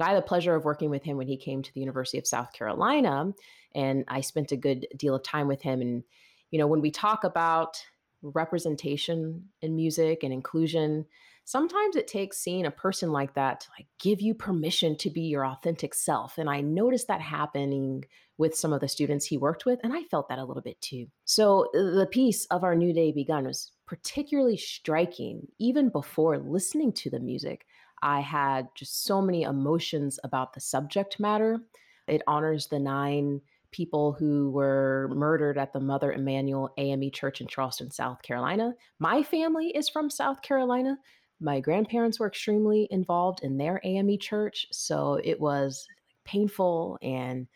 I 0.00 0.08
had 0.08 0.16
the 0.16 0.22
pleasure 0.22 0.54
of 0.54 0.64
working 0.64 0.90
with 0.90 1.02
him 1.02 1.16
when 1.16 1.28
he 1.28 1.36
came 1.36 1.62
to 1.62 1.74
the 1.74 1.80
University 1.80 2.18
of 2.18 2.26
South 2.26 2.52
Carolina, 2.52 3.32
and 3.74 4.04
I 4.08 4.22
spent 4.22 4.52
a 4.52 4.56
good 4.56 4.86
deal 4.96 5.14
of 5.14 5.22
time 5.22 5.48
with 5.48 5.60
him. 5.60 5.80
And, 5.82 6.02
you 6.50 6.58
know, 6.58 6.66
when 6.66 6.80
we 6.80 6.90
talk 6.90 7.24
about 7.24 7.82
representation 8.22 9.48
in 9.60 9.76
music 9.76 10.22
and 10.22 10.32
inclusion, 10.32 11.06
sometimes 11.44 11.96
it 11.96 12.06
takes 12.06 12.38
seeing 12.38 12.66
a 12.66 12.70
person 12.70 13.10
like 13.10 13.34
that 13.34 13.60
to 13.60 13.68
like 13.76 13.86
give 13.98 14.20
you 14.20 14.34
permission 14.34 14.96
to 14.96 15.10
be 15.10 15.22
your 15.22 15.46
authentic 15.46 15.94
self. 15.94 16.38
And 16.38 16.48
I 16.48 16.60
noticed 16.60 17.08
that 17.08 17.20
happening 17.20 18.04
with 18.38 18.54
some 18.54 18.72
of 18.72 18.80
the 18.80 18.88
students 18.88 19.26
he 19.26 19.36
worked 19.36 19.66
with, 19.66 19.78
and 19.84 19.92
I 19.92 20.02
felt 20.04 20.28
that 20.28 20.38
a 20.38 20.44
little 20.44 20.62
bit 20.62 20.80
too. 20.80 21.06
So 21.24 21.66
uh, 21.74 21.96
the 21.96 22.08
piece 22.10 22.46
of 22.46 22.64
Our 22.64 22.74
New 22.74 22.92
Day 22.92 23.12
Begun 23.12 23.44
was 23.46 23.72
particularly 23.86 24.56
striking 24.56 25.46
even 25.58 25.90
before 25.90 26.38
listening 26.38 26.92
to 26.94 27.10
the 27.10 27.20
music. 27.20 27.66
I 28.02 28.20
had 28.20 28.68
just 28.74 29.04
so 29.04 29.20
many 29.20 29.42
emotions 29.42 30.18
about 30.24 30.54
the 30.54 30.60
subject 30.60 31.20
matter. 31.20 31.60
It 32.08 32.22
honors 32.26 32.66
the 32.66 32.80
nine 32.80 33.42
people 33.72 34.12
who 34.12 34.50
were 34.50 35.10
murdered 35.14 35.58
at 35.58 35.72
the 35.72 35.80
Mother 35.80 36.12
Emanuel 36.12 36.72
AME 36.78 37.10
Church 37.10 37.40
in 37.40 37.46
Charleston, 37.46 37.90
South 37.90 38.22
Carolina. 38.22 38.74
My 38.98 39.22
family 39.22 39.68
is 39.68 39.88
from 39.88 40.08
South 40.08 40.42
Carolina. 40.42 40.96
My 41.40 41.58
grandparents 41.58 42.20
were 42.20 42.28
extremely 42.28 42.86
involved 42.90 43.40
in 43.42 43.56
their 43.56 43.80
AME 43.82 44.18
church. 44.18 44.66
So 44.70 45.20
it 45.24 45.40
was 45.40 45.86
painful 46.24 46.98
and 47.02 47.48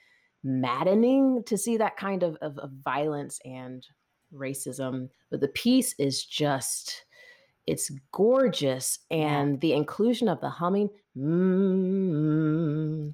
maddening 0.42 1.42
to 1.46 1.56
see 1.56 1.76
that 1.76 1.96
kind 1.96 2.22
of, 2.22 2.36
of, 2.40 2.58
of 2.58 2.70
violence 2.84 3.38
and 3.44 3.86
racism. 4.34 5.08
But 5.30 5.40
the 5.40 5.48
piece 5.48 5.94
is 5.98 6.24
just 6.24 7.04
it's 7.66 7.90
gorgeous 8.12 9.00
and 9.10 9.60
the 9.60 9.72
inclusion 9.72 10.28
of 10.28 10.40
the 10.40 10.50
humming 10.50 10.88
mm, 11.16 13.12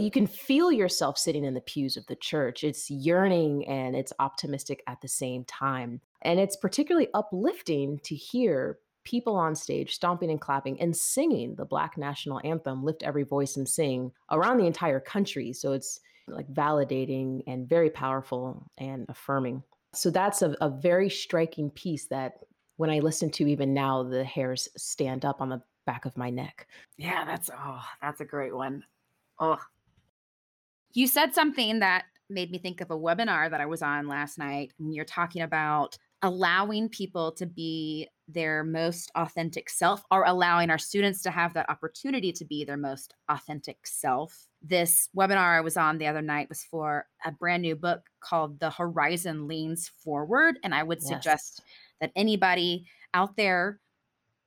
you 0.00 0.10
can 0.10 0.26
feel 0.26 0.72
yourself 0.72 1.18
sitting 1.18 1.44
in 1.44 1.54
the 1.54 1.60
pews 1.60 1.96
of 1.96 2.06
the 2.06 2.16
church 2.16 2.64
it's 2.64 2.90
yearning 2.90 3.66
and 3.66 3.94
it's 3.94 4.12
optimistic 4.18 4.82
at 4.86 5.00
the 5.00 5.08
same 5.08 5.44
time 5.44 6.00
and 6.22 6.38
it's 6.38 6.56
particularly 6.56 7.08
uplifting 7.14 7.98
to 8.00 8.14
hear 8.14 8.78
people 9.04 9.34
on 9.34 9.54
stage 9.54 9.94
stomping 9.94 10.30
and 10.30 10.40
clapping 10.40 10.80
and 10.80 10.96
singing 10.96 11.54
the 11.56 11.64
black 11.64 11.96
national 11.96 12.40
anthem 12.44 12.84
lift 12.84 13.02
every 13.02 13.24
voice 13.24 13.56
and 13.56 13.68
sing 13.68 14.10
around 14.30 14.58
the 14.58 14.66
entire 14.66 15.00
country 15.00 15.52
so 15.52 15.72
it's 15.72 16.00
like 16.28 16.48
validating 16.52 17.42
and 17.46 17.68
very 17.68 17.90
powerful 17.90 18.70
and 18.78 19.06
affirming 19.08 19.62
so 19.92 20.10
that's 20.10 20.42
a, 20.42 20.54
a 20.60 20.68
very 20.68 21.10
striking 21.10 21.70
piece 21.70 22.06
that 22.06 22.40
when 22.80 22.88
I 22.88 23.00
listen 23.00 23.30
to 23.32 23.46
even 23.46 23.74
now, 23.74 24.02
the 24.02 24.24
hairs 24.24 24.66
stand 24.74 25.26
up 25.26 25.42
on 25.42 25.50
the 25.50 25.60
back 25.84 26.06
of 26.06 26.16
my 26.16 26.30
neck. 26.30 26.66
Yeah, 26.96 27.26
that's 27.26 27.50
oh, 27.54 27.82
that's 28.00 28.22
a 28.22 28.24
great 28.24 28.56
one. 28.56 28.84
Oh. 29.38 29.58
You 30.92 31.06
said 31.06 31.34
something 31.34 31.80
that 31.80 32.04
made 32.30 32.50
me 32.50 32.58
think 32.58 32.80
of 32.80 32.90
a 32.90 32.98
webinar 32.98 33.50
that 33.50 33.60
I 33.60 33.66
was 33.66 33.82
on 33.82 34.08
last 34.08 34.38
night. 34.38 34.72
And 34.78 34.94
you're 34.94 35.04
talking 35.04 35.42
about 35.42 35.98
allowing 36.22 36.88
people 36.88 37.32
to 37.32 37.46
be 37.46 38.08
their 38.28 38.62
most 38.62 39.10
authentic 39.16 39.68
self 39.68 40.04
or 40.10 40.24
allowing 40.24 40.70
our 40.70 40.78
students 40.78 41.22
to 41.22 41.30
have 41.30 41.54
that 41.54 41.68
opportunity 41.68 42.30
to 42.32 42.44
be 42.44 42.64
their 42.64 42.76
most 42.76 43.14
authentic 43.28 43.78
self. 43.84 44.46
This 44.62 45.08
webinar 45.16 45.58
I 45.58 45.60
was 45.60 45.76
on 45.76 45.98
the 45.98 46.06
other 46.06 46.22
night 46.22 46.48
was 46.48 46.62
for 46.62 47.06
a 47.24 47.32
brand 47.32 47.62
new 47.62 47.74
book 47.74 48.02
called 48.20 48.60
The 48.60 48.70
Horizon 48.70 49.48
Leans 49.48 49.90
Forward. 50.02 50.58
And 50.62 50.74
I 50.74 50.82
would 50.82 50.98
yes. 51.00 51.08
suggest 51.08 51.62
that 52.00 52.12
anybody 52.14 52.86
out 53.14 53.36
there, 53.36 53.80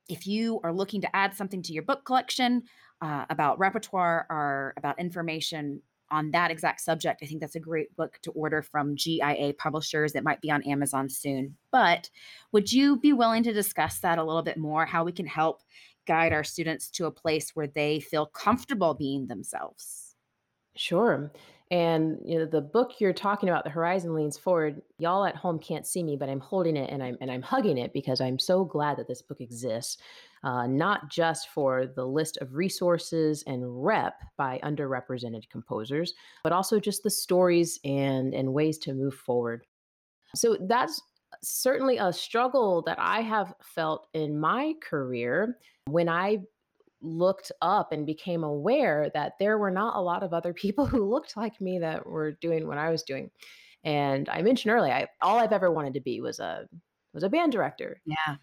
if 0.07 0.27
you 0.27 0.61
are 0.63 0.73
looking 0.73 1.01
to 1.01 1.15
add 1.15 1.35
something 1.35 1.61
to 1.63 1.73
your 1.73 1.83
book 1.83 2.05
collection 2.05 2.63
uh, 3.01 3.25
about 3.29 3.59
repertoire 3.59 4.25
or 4.29 4.73
about 4.77 4.99
information 4.99 5.81
on 6.13 6.31
that 6.31 6.51
exact 6.51 6.81
subject, 6.81 7.21
I 7.23 7.25
think 7.25 7.41
that's 7.41 7.55
a 7.55 7.59
great 7.59 7.93
book 7.95 8.19
to 8.21 8.31
order 8.31 8.61
from 8.61 8.95
GIA 8.95 9.53
Publishers. 9.57 10.13
It 10.13 10.23
might 10.23 10.41
be 10.41 10.51
on 10.51 10.61
Amazon 10.63 11.09
soon. 11.09 11.57
But 11.71 12.09
would 12.51 12.71
you 12.71 12.97
be 12.99 13.13
willing 13.13 13.41
to 13.43 13.51
discuss 13.51 13.99
that 13.99 14.19
a 14.19 14.23
little 14.23 14.43
bit 14.43 14.57
more? 14.57 14.85
How 14.85 15.03
we 15.03 15.11
can 15.11 15.25
help 15.25 15.63
guide 16.05 16.31
our 16.31 16.43
students 16.43 16.91
to 16.91 17.07
a 17.07 17.11
place 17.11 17.55
where 17.55 17.67
they 17.67 17.99
feel 17.99 18.27
comfortable 18.27 18.93
being 18.93 19.25
themselves? 19.25 20.15
Sure. 20.75 21.31
And 21.71 22.19
you 22.23 22.37
know, 22.37 22.45
the 22.45 22.61
book 22.61 22.99
you're 22.99 23.13
talking 23.13 23.49
about, 23.49 23.63
The 23.63 23.71
Horizon 23.71 24.13
Leans 24.13 24.37
Forward, 24.37 24.83
y'all 24.99 25.25
at 25.25 25.35
home 25.35 25.57
can't 25.57 25.87
see 25.87 26.03
me, 26.03 26.15
but 26.15 26.29
I'm 26.29 26.39
holding 26.39 26.77
it 26.77 26.91
and 26.91 27.01
I'm 27.01 27.17
and 27.19 27.31
I'm 27.31 27.41
hugging 27.41 27.79
it 27.79 27.93
because 27.93 28.21
I'm 28.21 28.37
so 28.37 28.63
glad 28.63 28.97
that 28.97 29.07
this 29.07 29.23
book 29.23 29.41
exists. 29.41 29.97
Uh, 30.43 30.67
not 30.67 31.09
just 31.09 31.47
for 31.49 31.87
the 31.87 32.05
list 32.05 32.37
of 32.41 32.53
resources 32.53 33.43
and 33.47 33.83
rep 33.83 34.15
by 34.37 34.59
underrepresented 34.61 35.49
composers, 35.49 36.13
but 36.43 36.51
also 36.51 36.81
just 36.81 37.01
the 37.03 37.09
stories 37.09 37.79
and 37.85 38.33
and 38.33 38.53
ways 38.53 38.77
to 38.77 38.93
move 38.93 39.13
forward. 39.13 39.65
So 40.35 40.57
that's 40.67 41.01
certainly 41.41 41.97
a 41.97 42.11
struggle 42.11 42.81
that 42.83 42.99
I 42.99 43.21
have 43.21 43.53
felt 43.61 44.07
in 44.13 44.39
my 44.39 44.73
career 44.81 45.57
when 45.85 46.09
I 46.09 46.39
looked 47.01 47.51
up 47.61 47.91
and 47.91 48.05
became 48.05 48.43
aware 48.43 49.11
that 49.13 49.33
there 49.39 49.57
were 49.57 49.71
not 49.71 49.95
a 49.95 50.01
lot 50.01 50.23
of 50.23 50.33
other 50.33 50.53
people 50.65 50.85
who 50.85 51.09
looked 51.09 51.37
like 51.37 51.59
me 51.61 51.79
that 51.79 52.05
were 52.05 52.31
doing 52.33 52.67
what 52.67 52.77
I 52.77 52.89
was 52.89 53.03
doing. 53.03 53.29
And 53.83 54.29
I 54.29 54.41
mentioned 54.41 54.73
earlier, 54.73 54.93
I, 54.93 55.07
all 55.21 55.39
I've 55.39 55.51
ever 55.51 55.71
wanted 55.71 55.93
to 55.95 56.01
be 56.01 56.21
was 56.21 56.39
a 56.39 56.67
was 57.13 57.23
a 57.23 57.29
band 57.29 57.51
director. 57.51 58.01
Yeah. 58.05 58.35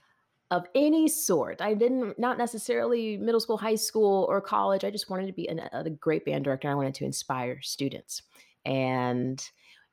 Of 0.51 0.67
any 0.75 1.07
sort. 1.07 1.61
I 1.61 1.75
didn't 1.75 2.19
not 2.19 2.37
necessarily 2.37 3.17
middle 3.17 3.39
school, 3.39 3.57
high 3.57 3.77
school, 3.77 4.27
or 4.29 4.41
college. 4.41 4.85
I 4.85 4.91
just 4.91 5.09
wanted 5.09 5.27
to 5.27 5.33
be 5.33 5.49
an, 5.49 5.61
a 5.73 5.89
great 5.91 6.25
band 6.25 6.43
director. 6.45 6.69
I 6.69 6.75
wanted 6.75 6.95
to 6.95 7.05
inspire 7.05 7.61
students. 7.63 8.23
And 8.65 9.41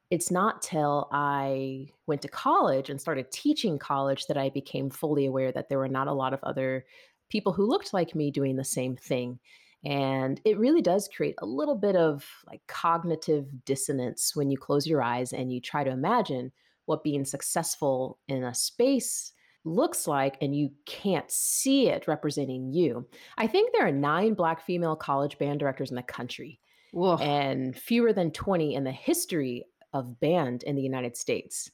it's 0.09 0.31
not 0.31 0.61
till 0.61 1.09
I 1.11 1.89
went 2.07 2.21
to 2.21 2.27
college 2.27 2.89
and 2.89 2.99
started 2.99 3.31
teaching 3.31 3.77
college 3.77 4.25
that 4.27 4.37
I 4.37 4.49
became 4.49 4.89
fully 4.89 5.25
aware 5.25 5.51
that 5.51 5.69
there 5.69 5.77
were 5.77 5.89
not 5.89 6.07
a 6.07 6.13
lot 6.13 6.33
of 6.33 6.39
other 6.43 6.85
people 7.29 7.51
who 7.51 7.67
looked 7.67 7.93
like 7.93 8.15
me 8.15 8.31
doing 8.31 8.55
the 8.55 8.63
same 8.63 8.95
thing. 8.95 9.39
And 9.85 10.41
it 10.43 10.57
really 10.57 10.81
does 10.81 11.09
create 11.13 11.35
a 11.39 11.45
little 11.45 11.75
bit 11.75 11.95
of 11.95 12.25
like 12.47 12.61
cognitive 12.67 13.47
dissonance 13.65 14.35
when 14.35 14.49
you 14.49 14.57
close 14.57 14.87
your 14.87 15.03
eyes 15.03 15.33
and 15.33 15.51
you 15.51 15.61
try 15.61 15.83
to 15.83 15.91
imagine 15.91 16.51
what 16.85 17.03
being 17.03 17.25
successful 17.25 18.17
in 18.27 18.43
a 18.43 18.53
space 18.53 19.33
looks 19.67 20.07
like 20.07 20.37
and 20.41 20.55
you 20.55 20.71
can't 20.85 21.29
see 21.29 21.89
it 21.89 22.07
representing 22.07 22.71
you. 22.73 23.07
I 23.37 23.47
think 23.47 23.71
there 23.71 23.87
are 23.87 23.91
nine 23.91 24.33
Black 24.33 24.65
female 24.65 24.95
college 24.95 25.37
band 25.37 25.59
directors 25.59 25.89
in 25.89 25.95
the 25.95 26.03
country 26.03 26.59
and 26.93 27.77
fewer 27.77 28.13
than 28.13 28.31
20 28.31 28.73
in 28.73 28.83
the 28.83 28.91
history 28.91 29.65
of 29.93 30.19
band 30.19 30.63
in 30.63 30.75
the 30.75 30.81
United 30.81 31.15
States. 31.15 31.69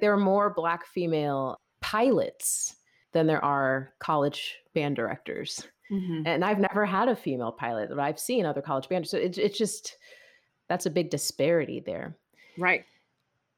There 0.00 0.12
are 0.12 0.18
more 0.18 0.52
Black 0.54 0.86
female 0.86 1.56
pilots 1.80 2.76
than 3.12 3.26
there 3.26 3.44
are 3.44 3.92
college 3.98 4.56
band 4.74 4.96
directors. 4.96 5.66
Mm-hmm. 5.90 6.22
And 6.26 6.44
I've 6.44 6.58
never 6.58 6.84
had 6.84 7.08
a 7.08 7.16
female 7.16 7.52
pilot, 7.52 7.88
but 7.88 7.98
I've 7.98 8.18
seen 8.18 8.44
other 8.44 8.60
college 8.60 8.88
band. 8.88 9.08
So 9.08 9.16
it's 9.16 9.38
it's 9.38 9.56
just 9.56 9.96
that's 10.68 10.86
a 10.86 10.90
big 10.90 11.10
disparity 11.10 11.82
there. 11.84 12.16
Right. 12.58 12.84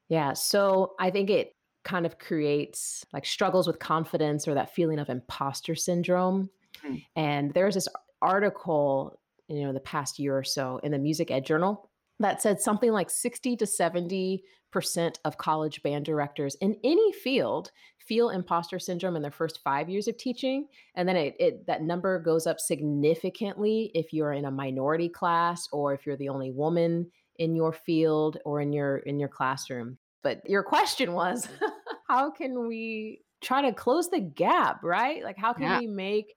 Yeah. 0.08 0.34
So 0.34 0.92
I 1.00 1.10
think 1.10 1.30
it 1.30 1.54
kind 1.84 2.06
of 2.06 2.18
creates 2.18 3.04
like 3.12 3.25
struggles 3.25 3.66
with 3.66 3.78
confidence 3.78 4.46
or 4.46 4.54
that 4.54 4.75
feeling 4.75 4.99
of 4.99 5.08
imposter 5.08 5.75
syndrome. 5.75 6.50
Mm-hmm. 6.84 6.96
And 7.16 7.54
there's 7.54 7.75
this 7.75 7.88
article, 8.22 9.18
you 9.49 9.62
know, 9.62 9.72
the 9.72 9.80
past 9.80 10.18
year 10.18 10.37
or 10.37 10.44
so 10.44 10.80
in 10.82 10.92
the 10.92 10.99
Music 10.99 11.30
Ed 11.30 11.46
Journal 11.46 11.90
that 12.20 12.42
said 12.42 12.60
something 12.60 12.92
like 12.92 13.10
60 13.10 13.56
to 13.56 13.66
70 13.66 14.44
percent 14.70 15.18
of 15.25 15.37
college 15.37 15.82
band 15.82 16.04
directors 16.04 16.54
in 16.60 16.76
any 16.84 17.12
field 17.12 17.72
feel 17.99 18.30
imposter 18.30 18.78
syndrome 18.78 19.16
in 19.16 19.22
their 19.22 19.30
first 19.30 19.60
five 19.64 19.88
years 19.88 20.06
of 20.08 20.16
teaching 20.16 20.66
and 20.94 21.08
then 21.08 21.16
it, 21.16 21.34
it, 21.38 21.66
that 21.66 21.82
number 21.82 22.20
goes 22.20 22.46
up 22.46 22.60
significantly 22.60 23.90
if 23.94 24.12
you're 24.12 24.32
in 24.32 24.44
a 24.44 24.50
minority 24.50 25.08
class 25.08 25.68
or 25.72 25.92
if 25.92 26.06
you're 26.06 26.16
the 26.16 26.28
only 26.28 26.50
woman 26.50 27.10
in 27.38 27.56
your 27.56 27.72
field 27.72 28.38
or 28.44 28.60
in 28.60 28.72
your 28.72 28.99
in 28.99 29.18
your 29.18 29.28
classroom 29.28 29.99
but 30.22 30.48
your 30.48 30.62
question 30.62 31.12
was 31.12 31.48
how 32.08 32.30
can 32.30 32.66
we 32.66 33.22
try 33.40 33.62
to 33.62 33.72
close 33.72 34.08
the 34.08 34.20
gap 34.20 34.82
right? 34.82 35.24
Like 35.24 35.38
how 35.38 35.52
can 35.52 35.64
yeah. 35.64 35.78
we 35.78 35.86
make 35.86 36.36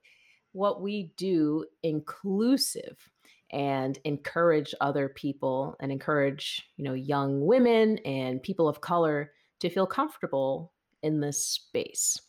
what 0.53 0.81
we 0.81 1.11
do 1.17 1.65
inclusive 1.81 3.09
and 3.51 3.99
encourage 4.03 4.73
other 4.81 5.09
people 5.09 5.75
and 5.79 5.91
encourage 5.91 6.69
you 6.77 6.83
know 6.83 6.93
young 6.93 7.45
women 7.45 7.97
and 7.99 8.41
people 8.41 8.67
of 8.67 8.81
color 8.81 9.31
to 9.59 9.69
feel 9.69 9.85
comfortable 9.85 10.71
in 11.01 11.19
this 11.19 11.45
space? 11.45 12.19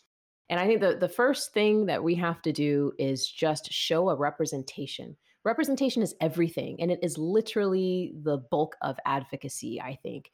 And 0.50 0.60
i 0.60 0.66
think 0.66 0.80
the, 0.80 0.96
the 0.96 1.08
first 1.08 1.52
thing 1.52 1.86
that 1.86 2.02
we 2.02 2.14
have 2.16 2.42
to 2.42 2.52
do 2.52 2.92
is 2.98 3.28
just 3.28 3.72
show 3.72 4.08
a 4.10 4.16
representation. 4.16 5.16
Representation 5.44 6.02
is 6.02 6.14
everything 6.22 6.80
and 6.80 6.90
it 6.90 7.00
is 7.02 7.18
literally 7.18 8.14
the 8.22 8.38
bulk 8.50 8.76
of 8.80 8.96
advocacy 9.04 9.78
i 9.80 9.98
think 10.02 10.30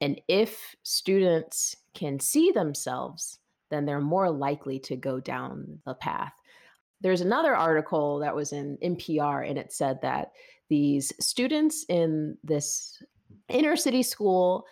and 0.00 0.20
if 0.28 0.76
students 0.82 1.76
can 1.94 2.20
see 2.20 2.52
themselves 2.52 3.38
then 3.70 3.84
they're 3.84 4.00
more 4.00 4.30
likely 4.30 4.78
to 4.78 4.96
go 4.96 5.20
down 5.20 5.78
the 5.84 5.94
path. 5.94 6.32
There's 7.00 7.20
another 7.20 7.54
article 7.54 8.18
that 8.20 8.34
was 8.34 8.52
in 8.52 8.76
NPR, 8.82 9.48
and 9.48 9.58
it 9.58 9.72
said 9.72 10.00
that 10.02 10.32
these 10.68 11.12
students 11.20 11.84
in 11.88 12.36
this 12.42 13.02
inner 13.48 13.76
city 13.76 14.02
school, 14.02 14.64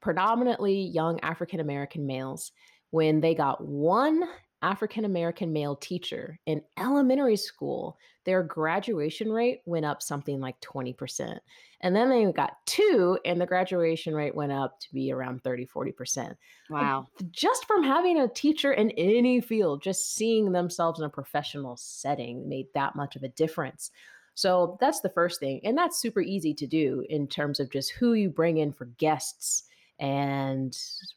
predominantly 0.00 0.74
young 0.74 1.18
African 1.20 1.60
American 1.60 2.06
males, 2.06 2.52
when 2.90 3.20
they 3.20 3.34
got 3.34 3.64
one 3.64 4.24
African 4.62 5.04
American 5.04 5.52
male 5.52 5.76
teacher 5.76 6.38
in 6.46 6.62
elementary 6.78 7.36
school, 7.36 7.98
their 8.24 8.42
graduation 8.42 9.30
rate 9.32 9.60
went 9.66 9.84
up 9.84 10.02
something 10.02 10.40
like 10.40 10.60
20%. 10.60 11.38
And 11.80 11.96
then 11.96 12.08
they 12.08 12.30
got 12.30 12.64
two, 12.64 13.18
and 13.24 13.40
the 13.40 13.46
graduation 13.46 14.14
rate 14.14 14.36
went 14.36 14.52
up 14.52 14.78
to 14.80 14.92
be 14.92 15.12
around 15.12 15.42
30, 15.42 15.66
40%. 15.66 16.36
Wow. 16.70 17.08
Just 17.32 17.66
from 17.66 17.82
having 17.82 18.20
a 18.20 18.28
teacher 18.28 18.72
in 18.72 18.92
any 18.92 19.40
field, 19.40 19.82
just 19.82 20.14
seeing 20.14 20.52
themselves 20.52 21.00
in 21.00 21.06
a 21.06 21.10
professional 21.10 21.76
setting 21.76 22.48
made 22.48 22.66
that 22.74 22.94
much 22.94 23.16
of 23.16 23.24
a 23.24 23.28
difference. 23.28 23.90
So 24.34 24.78
that's 24.80 25.00
the 25.00 25.10
first 25.10 25.40
thing. 25.40 25.60
And 25.64 25.76
that's 25.76 26.00
super 26.00 26.20
easy 26.20 26.54
to 26.54 26.66
do 26.66 27.04
in 27.10 27.26
terms 27.26 27.58
of 27.58 27.70
just 27.70 27.90
who 27.90 28.14
you 28.14 28.30
bring 28.30 28.58
in 28.58 28.72
for 28.72 28.86
guests 28.86 29.64
and 29.98 30.76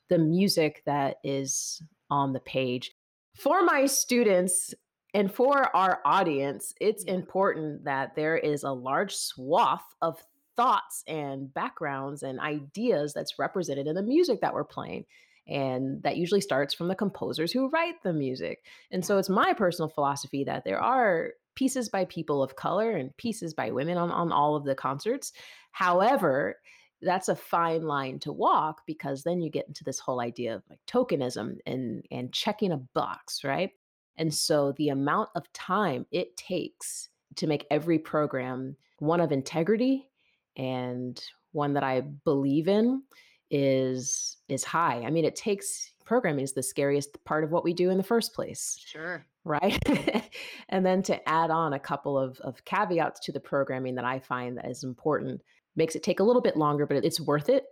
the 0.09 0.17
music 0.17 0.81
that 0.85 1.17
is 1.23 1.81
on 2.09 2.33
the 2.33 2.39
page. 2.39 2.93
For 3.35 3.63
my 3.63 3.85
students 3.85 4.73
and 5.13 5.31
for 5.31 5.75
our 5.75 5.99
audience, 6.05 6.73
it's 6.79 7.03
important 7.03 7.83
that 7.85 8.15
there 8.15 8.37
is 8.37 8.63
a 8.63 8.71
large 8.71 9.15
swath 9.15 9.85
of 10.01 10.21
thoughts 10.55 11.03
and 11.07 11.53
backgrounds 11.53 12.23
and 12.23 12.39
ideas 12.39 13.13
that's 13.13 13.37
represented 13.37 13.87
in 13.87 13.95
the 13.95 14.01
music 14.01 14.41
that 14.41 14.53
we're 14.53 14.63
playing. 14.63 15.05
And 15.47 16.01
that 16.03 16.17
usually 16.17 16.41
starts 16.41 16.73
from 16.73 16.87
the 16.87 16.95
composers 16.95 17.51
who 17.51 17.69
write 17.69 18.01
the 18.03 18.13
music. 18.13 18.63
And 18.91 19.05
so 19.05 19.17
it's 19.17 19.29
my 19.29 19.53
personal 19.53 19.89
philosophy 19.89 20.43
that 20.45 20.63
there 20.63 20.81
are 20.81 21.31
pieces 21.55 21.87
by 21.89 22.05
people 22.05 22.41
of 22.41 22.55
color 22.55 22.91
and 22.91 23.15
pieces 23.17 23.53
by 23.53 23.71
women 23.71 23.97
on, 23.97 24.11
on 24.11 24.31
all 24.31 24.55
of 24.55 24.63
the 24.63 24.75
concerts. 24.75 25.33
However, 25.71 26.57
that's 27.05 27.29
a 27.29 27.35
fine 27.35 27.83
line 27.83 28.19
to 28.19 28.33
walk 28.33 28.81
because 28.85 29.23
then 29.23 29.41
you 29.41 29.49
get 29.49 29.67
into 29.67 29.83
this 29.83 29.99
whole 29.99 30.19
idea 30.19 30.55
of 30.55 30.63
like 30.69 30.79
tokenism 30.87 31.57
and 31.65 32.05
and 32.11 32.33
checking 32.33 32.71
a 32.71 32.77
box, 32.77 33.43
right? 33.43 33.71
And 34.17 34.33
so 34.33 34.73
the 34.77 34.89
amount 34.89 35.29
of 35.35 35.51
time 35.53 36.05
it 36.11 36.35
takes 36.37 37.09
to 37.35 37.47
make 37.47 37.65
every 37.69 37.99
program 37.99 38.75
one 38.99 39.19
of 39.19 39.31
integrity 39.31 40.09
and 40.57 41.21
one 41.51 41.73
that 41.73 41.83
I 41.83 42.01
believe 42.01 42.67
in 42.67 43.03
is 43.51 44.37
is 44.49 44.63
high. 44.63 45.03
I 45.05 45.09
mean, 45.09 45.25
it 45.25 45.35
takes 45.35 45.93
programming 46.05 46.43
is 46.43 46.53
the 46.53 46.63
scariest 46.63 47.23
part 47.25 47.43
of 47.43 47.51
what 47.51 47.63
we 47.63 47.73
do 47.73 47.89
in 47.89 47.97
the 47.97 48.03
first 48.03 48.33
place. 48.33 48.77
Sure. 48.79 49.25
Right. 49.43 49.77
and 50.69 50.85
then 50.85 51.01
to 51.03 51.29
add 51.29 51.51
on 51.51 51.73
a 51.73 51.79
couple 51.79 52.17
of, 52.17 52.39
of 52.41 52.63
caveats 52.65 53.19
to 53.21 53.31
the 53.31 53.39
programming 53.39 53.95
that 53.95 54.05
I 54.05 54.19
find 54.19 54.57
that 54.57 54.69
is 54.69 54.83
important 54.83 55.41
makes 55.75 55.95
it 55.95 56.03
take 56.03 56.19
a 56.19 56.23
little 56.23 56.41
bit 56.41 56.57
longer, 56.57 56.85
but 56.85 57.03
it's 57.03 57.19
worth 57.19 57.49
it. 57.49 57.65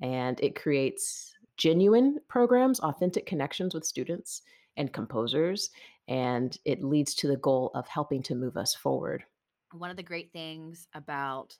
And 0.00 0.40
it 0.40 0.56
creates 0.56 1.32
genuine 1.56 2.18
programs, 2.28 2.80
authentic 2.80 3.26
connections 3.26 3.74
with 3.74 3.84
students 3.84 4.42
and 4.76 4.92
composers. 4.92 5.70
And 6.08 6.56
it 6.64 6.82
leads 6.82 7.14
to 7.16 7.28
the 7.28 7.36
goal 7.36 7.70
of 7.74 7.86
helping 7.86 8.22
to 8.24 8.34
move 8.34 8.56
us 8.56 8.74
forward. 8.74 9.24
One 9.72 9.90
of 9.90 9.96
the 9.96 10.02
great 10.02 10.32
things 10.32 10.88
about 10.94 11.56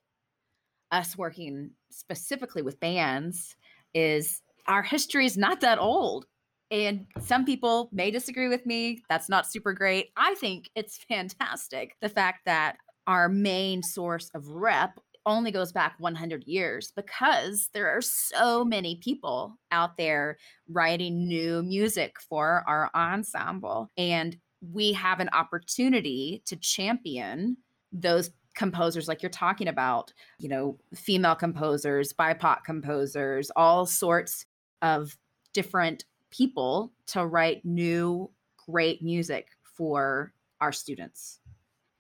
us 0.91 1.17
working 1.17 1.71
specifically 1.91 2.63
with 2.63 2.81
bands 2.81 3.57
is 3.95 4.43
our 4.67 4.83
history 4.83 5.27
is 5.27 5.37
not 5.37 5.61
that 5.61 5.79
old. 5.79 6.27
And 6.71 7.07
some 7.21 7.45
people 7.45 7.91
may 7.93 8.11
disagree 8.11 8.49
with 8.49 8.65
me. 8.65 9.03
That's 9.09 9.29
not 9.29 9.51
super 9.51 9.73
great. 9.73 10.09
I 10.17 10.35
think 10.35 10.71
it's 10.75 10.99
fantastic. 11.09 11.97
The 12.01 12.09
fact 12.09 12.41
that 12.47 12.77
our 13.07 13.29
main 13.29 13.83
source 13.83 14.31
of 14.35 14.49
rep 14.49 14.99
only 15.27 15.51
goes 15.51 15.73
back 15.73 15.95
100 15.99 16.45
years 16.45 16.93
because 16.95 17.69
there 17.73 17.89
are 17.89 18.01
so 18.01 18.65
many 18.65 18.97
people 18.97 19.59
out 19.71 19.97
there 19.97 20.39
writing 20.69 21.27
new 21.27 21.63
music 21.63 22.17
for 22.21 22.65
our 22.67 22.91
ensemble. 22.95 23.91
And 23.97 24.37
we 24.73 24.93
have 24.93 25.21
an 25.21 25.31
opportunity 25.33 26.43
to 26.47 26.57
champion 26.57 27.57
those 27.93 28.31
composers 28.55 29.09
like 29.09 29.23
you're 29.23 29.31
talking 29.31 29.69
about, 29.69 30.13
you 30.39 30.49
know, 30.49 30.79
female 30.95 31.35
composers, 31.35 32.13
BIPOC 32.13 32.65
composers, 32.65 33.51
all 33.57 33.87
sorts 33.87 34.47
of 34.83 35.17
different 35.53 36.05
people 36.31 36.93
to 37.07 37.27
write 37.27 37.65
new, 37.65 38.31
great 38.69 39.03
music 39.03 39.49
for 39.63 40.33
our 40.61 40.73
students. 40.73 41.41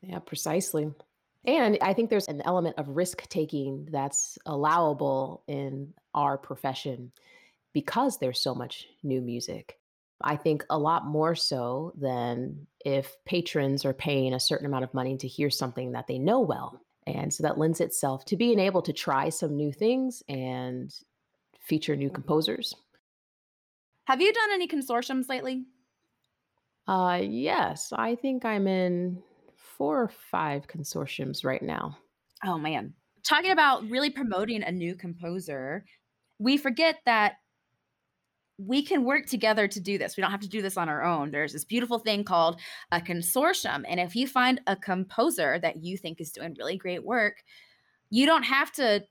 Yeah, 0.02 0.18
precisely. 0.18 0.90
And 1.44 1.76
I 1.82 1.92
think 1.92 2.08
there's 2.08 2.28
an 2.28 2.42
element 2.44 2.78
of 2.78 2.88
risk 2.88 3.28
taking 3.28 3.88
that's 3.90 4.38
allowable 4.46 5.42
in 5.48 5.92
our 6.14 6.38
profession 6.38 7.12
because 7.72 8.18
there's 8.18 8.40
so 8.40 8.54
much 8.54 8.86
new 9.02 9.20
music. 9.20 9.78
I 10.20 10.36
think 10.36 10.64
a 10.70 10.78
lot 10.78 11.04
more 11.04 11.34
so 11.34 11.92
than 11.96 12.68
if 12.84 13.16
patrons 13.24 13.84
are 13.84 13.92
paying 13.92 14.34
a 14.34 14.40
certain 14.40 14.66
amount 14.66 14.84
of 14.84 14.94
money 14.94 15.16
to 15.16 15.26
hear 15.26 15.50
something 15.50 15.92
that 15.92 16.06
they 16.06 16.18
know 16.18 16.40
well. 16.40 16.80
And 17.06 17.34
so 17.34 17.42
that 17.42 17.58
lends 17.58 17.80
itself 17.80 18.24
to 18.26 18.36
being 18.36 18.60
able 18.60 18.82
to 18.82 18.92
try 18.92 19.28
some 19.30 19.56
new 19.56 19.72
things 19.72 20.22
and 20.28 20.94
feature 21.60 21.96
new 21.96 22.10
composers. 22.10 22.74
Have 24.04 24.20
you 24.20 24.32
done 24.32 24.50
any 24.52 24.68
consortiums 24.68 25.28
lately? 25.28 25.64
Uh 26.86 27.20
yes, 27.22 27.92
I 27.92 28.14
think 28.14 28.44
I'm 28.44 28.66
in 28.66 29.22
four 29.76 30.02
or 30.02 30.10
five 30.30 30.66
consortiums 30.66 31.44
right 31.44 31.62
now. 31.62 31.96
Oh 32.44 32.58
man. 32.58 32.94
Talking 33.24 33.52
about 33.52 33.88
really 33.88 34.10
promoting 34.10 34.62
a 34.62 34.72
new 34.72 34.94
composer, 34.94 35.84
we 36.38 36.56
forget 36.56 36.96
that 37.06 37.34
we 38.58 38.82
can 38.82 39.04
work 39.04 39.26
together 39.26 39.66
to 39.66 39.80
do 39.80 39.98
this. 39.98 40.16
We 40.16 40.20
don't 40.20 40.30
have 40.30 40.40
to 40.40 40.48
do 40.48 40.62
this 40.62 40.76
on 40.76 40.88
our 40.88 41.02
own. 41.02 41.30
There's 41.30 41.52
this 41.52 41.64
beautiful 41.64 41.98
thing 41.98 42.24
called 42.24 42.60
a 42.90 43.00
consortium. 43.00 43.84
And 43.88 43.98
if 43.98 44.14
you 44.14 44.26
find 44.26 44.60
a 44.66 44.76
composer 44.76 45.58
that 45.60 45.82
you 45.82 45.96
think 45.96 46.20
is 46.20 46.32
doing 46.32 46.54
really 46.58 46.76
great 46.76 47.04
work, 47.04 47.42
you 48.10 48.26
don't 48.26 48.44
have 48.44 48.70
to 48.72 49.02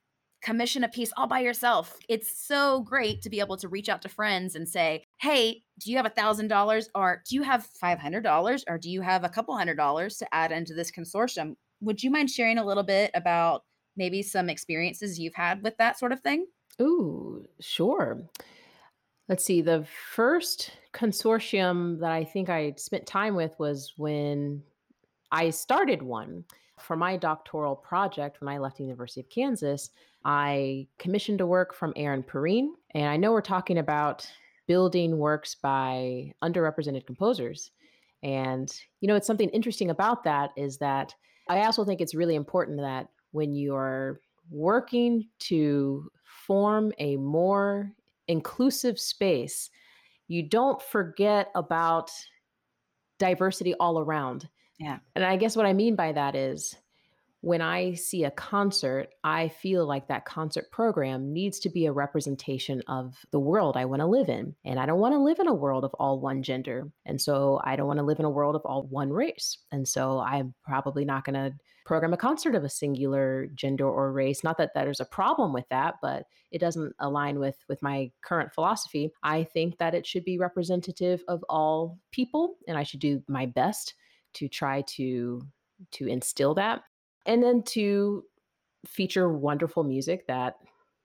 commission 0.41 0.83
a 0.83 0.89
piece 0.89 1.11
all 1.15 1.27
by 1.27 1.39
yourself. 1.39 1.97
It's 2.09 2.45
so 2.45 2.81
great 2.81 3.21
to 3.21 3.29
be 3.29 3.39
able 3.39 3.57
to 3.57 3.67
reach 3.67 3.89
out 3.89 4.01
to 4.01 4.09
friends 4.09 4.55
and 4.55 4.67
say, 4.67 5.05
hey, 5.19 5.63
do 5.79 5.91
you 5.91 5.97
have 5.97 6.05
a 6.05 6.09
thousand 6.09 6.47
dollars 6.47 6.89
or 6.95 7.21
do 7.27 7.35
you 7.35 7.43
have 7.43 7.65
five 7.65 7.99
hundred 7.99 8.23
dollars 8.23 8.63
or 8.67 8.77
do 8.77 8.89
you 8.89 9.01
have 9.01 9.23
a 9.23 9.29
couple 9.29 9.55
hundred 9.55 9.75
dollars 9.75 10.17
to 10.17 10.33
add 10.33 10.51
into 10.51 10.73
this 10.73 10.91
consortium? 10.91 11.55
Would 11.81 12.03
you 12.03 12.11
mind 12.11 12.29
sharing 12.29 12.57
a 12.57 12.65
little 12.65 12.83
bit 12.83 13.11
about 13.13 13.63
maybe 13.95 14.21
some 14.21 14.49
experiences 14.49 15.19
you've 15.19 15.35
had 15.35 15.63
with 15.63 15.77
that 15.77 15.99
sort 15.99 16.11
of 16.11 16.21
thing? 16.21 16.45
Ooh, 16.81 17.45
sure. 17.59 18.21
Let's 19.27 19.45
see. 19.45 19.61
The 19.61 19.85
first 20.13 20.71
consortium 20.93 21.99
that 21.99 22.11
I 22.11 22.23
think 22.23 22.49
I 22.49 22.73
spent 22.77 23.05
time 23.05 23.35
with 23.35 23.57
was 23.59 23.93
when 23.97 24.63
I 25.31 25.51
started 25.51 26.01
one 26.01 26.43
for 26.79 26.95
my 26.95 27.15
doctoral 27.15 27.75
project 27.75 28.41
when 28.41 28.49
I 28.49 28.57
left 28.57 28.77
the 28.77 28.83
University 28.83 29.21
of 29.21 29.29
Kansas. 29.29 29.91
I 30.23 30.87
commissioned 30.99 31.41
a 31.41 31.47
work 31.47 31.73
from 31.73 31.93
Aaron 31.95 32.23
Perrine, 32.23 32.73
and 32.91 33.05
I 33.05 33.17
know 33.17 33.31
we're 33.31 33.41
talking 33.41 33.77
about 33.77 34.29
building 34.67 35.17
works 35.17 35.55
by 35.55 36.31
underrepresented 36.43 37.05
composers. 37.05 37.71
And, 38.23 38.71
you 38.99 39.07
know, 39.07 39.15
it's 39.15 39.27
something 39.27 39.49
interesting 39.49 39.89
about 39.89 40.23
that 40.23 40.51
is 40.55 40.77
that 40.77 41.13
I 41.49 41.63
also 41.63 41.83
think 41.83 42.01
it's 42.01 42.15
really 42.15 42.35
important 42.35 42.79
that 42.79 43.07
when 43.31 43.53
you're 43.53 44.21
working 44.51 45.27
to 45.39 46.09
form 46.45 46.93
a 46.99 47.17
more 47.17 47.91
inclusive 48.27 48.99
space, 48.99 49.69
you 50.27 50.43
don't 50.47 50.81
forget 50.81 51.49
about 51.55 52.11
diversity 53.19 53.73
all 53.75 53.99
around. 53.99 54.47
Yeah. 54.79 54.99
And 55.15 55.25
I 55.25 55.35
guess 55.37 55.55
what 55.55 55.65
I 55.65 55.73
mean 55.73 55.95
by 55.95 56.11
that 56.11 56.35
is 56.35 56.75
when 57.41 57.59
I 57.59 57.95
see 57.95 58.23
a 58.23 58.31
concert, 58.31 59.09
I 59.23 59.49
feel 59.49 59.87
like 59.87 60.07
that 60.07 60.25
concert 60.25 60.69
program 60.71 61.33
needs 61.33 61.59
to 61.61 61.69
be 61.69 61.87
a 61.87 61.91
representation 61.91 62.83
of 62.87 63.17
the 63.31 63.39
world 63.39 63.75
I 63.75 63.85
want 63.85 64.01
to 64.01 64.05
live 64.05 64.29
in. 64.29 64.55
And 64.63 64.79
I 64.79 64.85
don't 64.85 64.99
want 64.99 65.15
to 65.15 65.19
live 65.19 65.39
in 65.39 65.47
a 65.47 65.53
world 65.53 65.83
of 65.83 65.93
all 65.95 66.19
one 66.19 66.43
gender. 66.43 66.91
And 67.03 67.19
so 67.19 67.59
I 67.63 67.75
don't 67.75 67.87
want 67.87 67.97
to 67.97 68.05
live 68.05 68.19
in 68.19 68.25
a 68.25 68.29
world 68.29 68.55
of 68.55 68.61
all 68.63 68.83
one 68.83 69.11
race. 69.11 69.57
And 69.71 69.87
so 69.87 70.19
I'm 70.19 70.53
probably 70.63 71.03
not 71.03 71.25
going 71.25 71.33
to 71.33 71.57
program 71.83 72.13
a 72.13 72.17
concert 72.17 72.53
of 72.53 72.63
a 72.63 72.69
singular 72.69 73.47
gender 73.55 73.89
or 73.89 74.11
race. 74.11 74.43
Not 74.43 74.59
that 74.59 74.75
there's 74.75 74.99
a 74.99 75.05
problem 75.05 75.51
with 75.51 75.67
that, 75.69 75.95
but 75.99 76.27
it 76.51 76.59
doesn't 76.59 76.93
align 76.99 77.39
with 77.39 77.57
with 77.67 77.81
my 77.81 78.11
current 78.21 78.53
philosophy. 78.53 79.11
I 79.23 79.45
think 79.45 79.79
that 79.79 79.95
it 79.95 80.05
should 80.05 80.25
be 80.25 80.37
representative 80.37 81.23
of 81.27 81.43
all 81.49 81.97
people 82.11 82.57
and 82.67 82.77
I 82.77 82.83
should 82.83 82.99
do 82.99 83.23
my 83.27 83.47
best 83.47 83.95
to 84.33 84.47
try 84.47 84.83
to 84.89 85.41
to 85.93 86.07
instill 86.07 86.53
that 86.53 86.83
and 87.25 87.43
then 87.43 87.63
to 87.63 88.23
feature 88.85 89.29
wonderful 89.29 89.83
music 89.83 90.27
that 90.27 90.55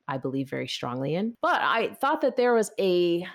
I 0.08 0.18
believe 0.18 0.48
very 0.48 0.68
strongly 0.68 1.14
in. 1.14 1.34
But 1.42 1.60
I 1.62 1.90
thought 1.94 2.20
that 2.20 2.36
there 2.36 2.54
was 2.54 2.70
a 2.78 3.26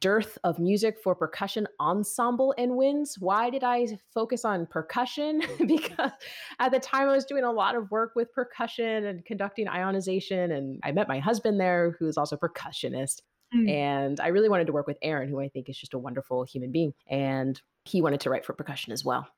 dearth 0.00 0.36
of 0.44 0.58
music 0.58 0.98
for 1.02 1.14
percussion 1.14 1.66
ensemble 1.80 2.54
and 2.58 2.76
winds. 2.76 3.16
Why 3.18 3.50
did 3.50 3.64
I 3.64 3.98
focus 4.12 4.44
on 4.44 4.66
percussion? 4.66 5.42
because 5.66 6.12
at 6.58 6.72
the 6.72 6.78
time 6.78 7.08
I 7.08 7.12
was 7.12 7.24
doing 7.24 7.44
a 7.44 7.52
lot 7.52 7.74
of 7.74 7.90
work 7.90 8.12
with 8.14 8.32
percussion 8.32 9.06
and 9.06 9.24
conducting 9.24 9.66
Ionisation. 9.66 10.56
And 10.56 10.80
I 10.84 10.92
met 10.92 11.08
my 11.08 11.18
husband 11.18 11.60
there, 11.60 11.96
who 11.98 12.06
is 12.06 12.16
also 12.16 12.36
a 12.36 12.38
percussionist. 12.38 13.22
Mm. 13.54 13.70
And 13.70 14.20
I 14.20 14.28
really 14.28 14.48
wanted 14.48 14.66
to 14.66 14.72
work 14.72 14.86
with 14.86 14.98
Aaron, 15.02 15.28
who 15.28 15.40
I 15.40 15.48
think 15.48 15.68
is 15.68 15.78
just 15.78 15.94
a 15.94 15.98
wonderful 15.98 16.44
human 16.44 16.72
being. 16.72 16.92
And 17.08 17.60
he 17.84 18.02
wanted 18.02 18.20
to 18.20 18.30
write 18.30 18.44
for 18.44 18.52
percussion 18.52 18.92
as 18.92 19.04
well 19.04 19.28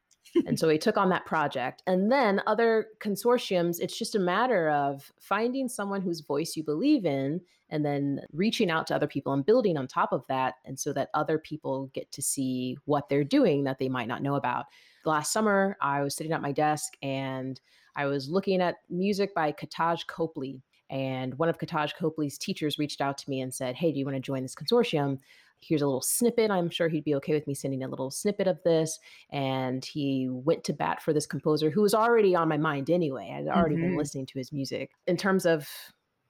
and 0.47 0.59
so 0.59 0.69
he 0.69 0.79
took 0.79 0.97
on 0.97 1.09
that 1.11 1.27
project. 1.27 1.83
And 1.87 2.11
then 2.11 2.41
other 2.47 2.87
consortiums, 3.01 3.81
it's 3.81 3.99
just 3.99 4.15
a 4.15 4.21
matter 4.21 4.71
of 4.71 5.11
finding 5.21 5.69
someone 5.69 6.03
whose 6.03 6.21
voice 6.21 6.57
you 6.57 6.65
believe 6.65 7.05
in 7.05 7.41
and 7.71 7.85
then 7.85 8.21
reaching 8.33 8.71
out 8.71 8.87
to 8.87 8.95
other 8.95 9.07
people 9.07 9.33
and 9.33 9.45
building 9.45 9.77
on 9.77 9.87
top 9.87 10.13
of 10.13 10.25
that. 10.29 10.55
And 10.65 10.79
so 10.79 10.93
that 10.95 11.11
other 11.15 11.39
people 11.39 11.91
get 11.95 12.11
to 12.13 12.23
see 12.23 12.77
what 12.85 13.09
they're 13.09 13.25
doing 13.25 13.65
that 13.65 13.79
they 13.79 13.89
might 13.89 14.09
not 14.09 14.23
know 14.23 14.37
about. 14.37 14.67
Last 15.05 15.33
summer, 15.33 15.77
I 15.81 16.03
was 16.03 16.17
sitting 16.17 16.33
at 16.33 16.43
my 16.43 16.53
desk 16.53 16.95
and 17.03 17.61
I 17.97 18.07
was 18.07 18.29
looking 18.29 18.61
at 18.61 18.77
music 18.89 19.35
by 19.35 19.53
Katahj 19.53 20.07
Copley. 20.07 20.63
And 20.91 21.39
one 21.39 21.51
of 21.51 21.59
Katahj 21.59 21.95
Copley's 21.97 22.39
teachers 22.39 22.79
reached 22.79 23.03
out 23.03 23.19
to 23.19 23.29
me 23.29 23.43
and 23.43 23.53
said, 23.53 23.77
Hey, 23.77 23.93
do 23.93 23.99
you 23.99 24.07
want 24.07 24.17
to 24.17 24.21
join 24.21 24.43
this 24.43 24.55
consortium? 24.55 25.19
Here's 25.61 25.83
a 25.83 25.87
little 25.87 26.03
snippet. 26.03 26.51
I'm 26.51 26.71
sure 26.71 26.89
he'd 26.89 27.05
be 27.05 27.15
okay 27.17 27.35
with 27.35 27.47
me 27.47 27.55
sending 27.55 27.83
a 27.83 27.89
little 27.89 28.11
snippet 28.11 28.47
of 28.47 28.63
this. 28.63 28.99
And 29.31 29.85
he 29.85 30.29
went 30.31 30.65
to 30.65 30.73
bat 30.73 31.03
for 31.03 31.13
this 31.13 31.27
composer 31.27 31.71
who 31.71 31.83
was 31.83 31.95
already 31.95 32.35
on 32.35 32.49
my 32.49 32.57
mind 32.57 32.91
anyway. 32.91 33.35
I'd 33.37 33.49
already 33.49 33.77
mm-hmm. 33.77 33.91
been 33.91 33.97
listening 33.97 34.27
to 34.27 34.39
his 34.39 34.53
music. 34.53 34.91
In 35.07 35.17
terms 35.17 35.47
of 35.47 35.69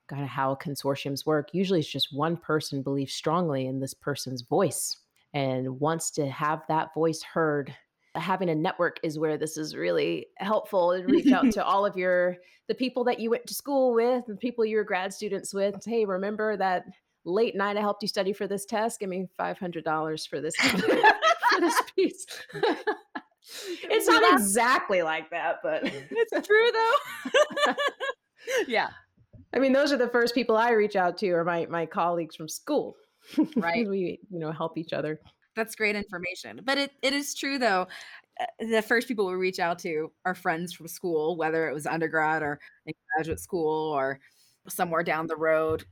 kind 0.08 0.22
of 0.22 0.28
how 0.28 0.56
consortiums 0.56 1.26
work, 1.26 1.50
usually 1.52 1.80
it's 1.80 1.88
just 1.88 2.14
one 2.14 2.36
person 2.36 2.82
believes 2.82 3.12
strongly 3.12 3.66
in 3.66 3.80
this 3.80 3.94
person's 3.94 4.42
voice 4.42 4.96
and 5.34 5.78
wants 5.80 6.10
to 6.12 6.26
have 6.26 6.62
that 6.68 6.94
voice 6.94 7.22
heard 7.22 7.74
having 8.14 8.48
a 8.48 8.54
network 8.54 8.98
is 9.02 9.18
where 9.18 9.36
this 9.36 9.56
is 9.56 9.76
really 9.76 10.26
helpful 10.38 10.92
and 10.92 11.10
reach 11.10 11.30
out 11.30 11.50
to 11.52 11.64
all 11.64 11.84
of 11.84 11.96
your 11.96 12.36
the 12.66 12.74
people 12.74 13.04
that 13.04 13.20
you 13.20 13.30
went 13.30 13.46
to 13.46 13.54
school 13.54 13.94
with 13.94 14.24
the 14.26 14.36
people 14.36 14.64
you 14.64 14.76
were 14.76 14.84
grad 14.84 15.12
students 15.12 15.54
with 15.54 15.76
hey 15.84 16.04
remember 16.04 16.56
that 16.56 16.84
late 17.24 17.56
night 17.56 17.76
I 17.76 17.80
helped 17.80 18.02
you 18.02 18.08
study 18.08 18.32
for 18.32 18.46
this 18.46 18.64
test. 18.64 19.00
Give 19.00 19.08
me 19.08 19.28
five 19.36 19.58
hundred 19.58 19.84
dollars 19.84 20.26
for 20.26 20.40
this 20.40 20.54
for 20.56 21.60
this 21.60 21.82
piece. 21.94 22.26
it's 23.82 24.08
not 24.08 24.32
exactly 24.32 25.02
like 25.02 25.30
that, 25.30 25.56
but 25.62 25.80
it's 25.84 26.46
true 26.46 26.70
though. 26.72 27.74
yeah. 28.66 28.88
I 29.54 29.58
mean, 29.58 29.72
those 29.72 29.92
are 29.92 29.96
the 29.96 30.08
first 30.08 30.34
people 30.34 30.56
I 30.56 30.70
reach 30.70 30.96
out 30.96 31.16
to, 31.18 31.30
are 31.30 31.44
my 31.44 31.66
my 31.66 31.86
colleagues 31.86 32.36
from 32.36 32.48
school. 32.48 32.96
Right. 33.56 33.88
we 33.88 34.20
you 34.30 34.38
know 34.38 34.52
help 34.52 34.78
each 34.78 34.92
other. 34.92 35.20
That's 35.56 35.74
great 35.74 35.96
information. 35.96 36.60
But 36.64 36.78
it, 36.78 36.92
it 37.02 37.12
is 37.12 37.34
true 37.34 37.58
though. 37.58 37.88
Uh, 38.40 38.44
the 38.60 38.82
first 38.82 39.08
people 39.08 39.26
we 39.26 39.34
reach 39.34 39.58
out 39.58 39.78
to 39.80 40.12
are 40.24 40.34
friends 40.34 40.72
from 40.72 40.86
school, 40.86 41.36
whether 41.36 41.68
it 41.68 41.74
was 41.74 41.86
undergrad 41.86 42.42
or 42.42 42.60
in 42.86 42.94
graduate 43.16 43.40
school 43.40 43.92
or 43.92 44.20
somewhere 44.68 45.02
down 45.02 45.26
the 45.26 45.36
road 45.36 45.84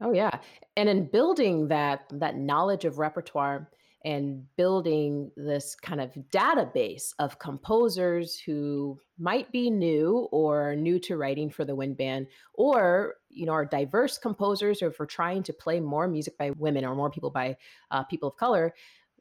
Oh 0.00 0.12
yeah. 0.12 0.38
And 0.76 0.88
in 0.88 1.06
building 1.06 1.68
that 1.68 2.04
that 2.10 2.36
knowledge 2.36 2.84
of 2.84 2.98
repertoire 2.98 3.68
and 4.04 4.44
building 4.56 5.30
this 5.36 5.74
kind 5.74 6.00
of 6.00 6.12
database 6.30 7.12
of 7.18 7.38
composers 7.40 8.38
who 8.38 8.98
might 9.18 9.50
be 9.50 9.70
new 9.70 10.28
or 10.30 10.76
new 10.76 11.00
to 11.00 11.16
writing 11.16 11.50
for 11.50 11.64
the 11.64 11.74
wind 11.74 11.96
band 11.96 12.28
or 12.54 13.16
you 13.28 13.44
know 13.44 13.52
are 13.52 13.64
diverse 13.64 14.16
composers 14.16 14.82
or 14.82 14.94
we're 14.98 15.06
trying 15.06 15.42
to 15.42 15.52
play 15.52 15.80
more 15.80 16.06
music 16.06 16.38
by 16.38 16.50
women 16.52 16.84
or 16.84 16.94
more 16.94 17.10
people 17.10 17.30
by 17.30 17.56
uh, 17.90 18.04
people 18.04 18.28
of 18.28 18.36
color 18.36 18.72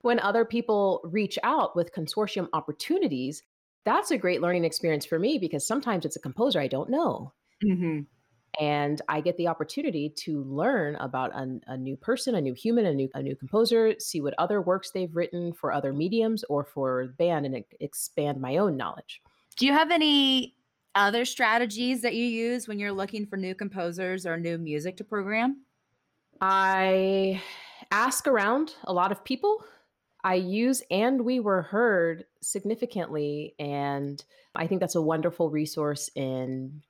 when 0.02 0.20
other 0.20 0.46
people 0.46 1.02
reach 1.06 1.40
out 1.42 1.76
with 1.76 1.94
consortium 1.94 2.48
opportunities 2.54 3.42
that's 3.84 4.12
a 4.12 4.18
great 4.18 4.42
learning 4.42 4.63
experience 4.63 5.08
for 5.08 5.18
me 5.18 5.40
because 5.40 5.66
sometimes 5.66 6.06
it's 6.06 6.16
a 6.16 6.22
composer 6.22 6.60
i 6.60 6.68
don't 6.68 6.90
know 6.90 7.34
mm-hmm 7.66 8.02
and 8.60 9.02
I 9.08 9.22
get 9.22 9.38
the 9.38 9.48
opportunity 9.48 10.10
to 10.18 10.44
learn 10.44 10.96
about 10.96 11.32
a, 11.34 11.60
a, 11.68 11.78
new 11.78 11.96
person, 11.96 12.36
a 12.36 12.42
new 12.42 12.54
human, 12.54 12.86
a 12.86 12.94
new 12.94 13.10
a 13.14 13.22
new 13.22 13.36
composer, 13.36 13.94
see 14.00 14.22
what 14.22 14.34
other 14.38 14.62
works 14.62 14.92
they've 14.92 15.16
written 15.16 15.54
for 15.54 15.72
other 15.72 15.94
mediums 15.94 16.44
or 16.50 16.64
for 16.64 17.08
band, 17.18 17.46
and 17.46 17.64
expand 17.80 18.42
my 18.42 18.58
own 18.58 18.76
knowledge. 18.76 19.22
Do 19.58 19.66
you 19.66 19.74
have 19.74 19.92
any 19.92 20.56
other 20.96 21.26
strategies 21.26 22.02
that 22.02 22.16
you 22.16 22.26
use 22.26 22.68
when 22.68 22.80
you're 22.80 22.92
looking 22.92 23.26
for 23.26 23.38
new 23.38 23.54
composers 23.54 24.26
or 24.26 24.38
new 24.38 24.58
music 24.58 24.98
to 24.98 25.04
program? 25.04 25.64
I 26.42 27.42
ask 27.92 28.28
around 28.28 28.76
a 28.84 28.94
lot 28.94 29.12
of 29.12 29.24
people. 29.24 29.64
I 30.24 30.36
use 30.36 30.82
and 30.90 31.22
we 31.24 31.40
were 31.40 31.62
heard 31.62 32.26
significantly, 32.42 33.54
and 33.60 34.24
I 34.56 34.68
think 34.68 34.82
that's 34.82 34.96
a 34.96 35.02
wonderful 35.02 35.50
resource 35.50 36.10
in 36.16 36.82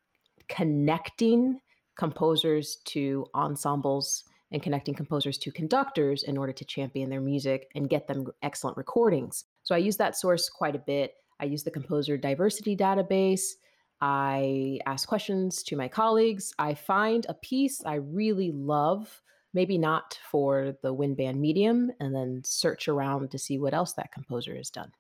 connecting 0.50 1.60
composers 1.98 2.78
to 2.86 3.26
ensembles 3.36 4.24
and 4.52 4.64
connecting 4.64 4.94
composers 4.94 5.38
to 5.38 5.52
conductors 5.52 6.24
in 6.24 6.38
order 6.38 6.54
to 6.54 6.64
champion 6.64 7.10
their 7.10 7.22
music 7.22 7.70
and 7.76 7.90
get 7.90 8.08
them 8.08 8.26
excellent 8.42 8.78
recordings. 8.78 9.46
So 9.64 9.76
I 9.76 9.80
use 9.80 9.98
that 9.98 10.16
source 10.16 10.50
quite 10.50 10.76
a 10.76 10.80
bit. 10.80 11.16
I 11.40 11.46
use 11.46 11.64
the 11.64 11.72
composer 11.72 12.18
diversity 12.18 12.76
database. 12.76 13.56
I 14.00 14.80
ask 14.86 15.08
questions 15.08 15.64
to 15.64 15.76
my 15.76 15.88
colleagues. 15.88 16.54
I 16.60 16.76
find 16.76 17.26
a 17.28 17.34
piece 17.34 17.84
I 17.84 17.96
really 17.96 18.52
love, 18.52 19.22
maybe 19.54 19.78
not 19.78 20.20
for 20.32 20.78
the 20.82 20.94
wind 20.94 21.18
band 21.18 21.42
medium, 21.42 21.92
and 22.00 22.16
then 22.16 22.42
search 22.46 22.88
around 22.88 23.32
to 23.32 23.40
see 23.40 23.58
what 23.58 23.74
else 23.74 23.94
that 23.94 24.14
composer 24.14 24.56
has 24.56 24.70
done. 24.70 24.92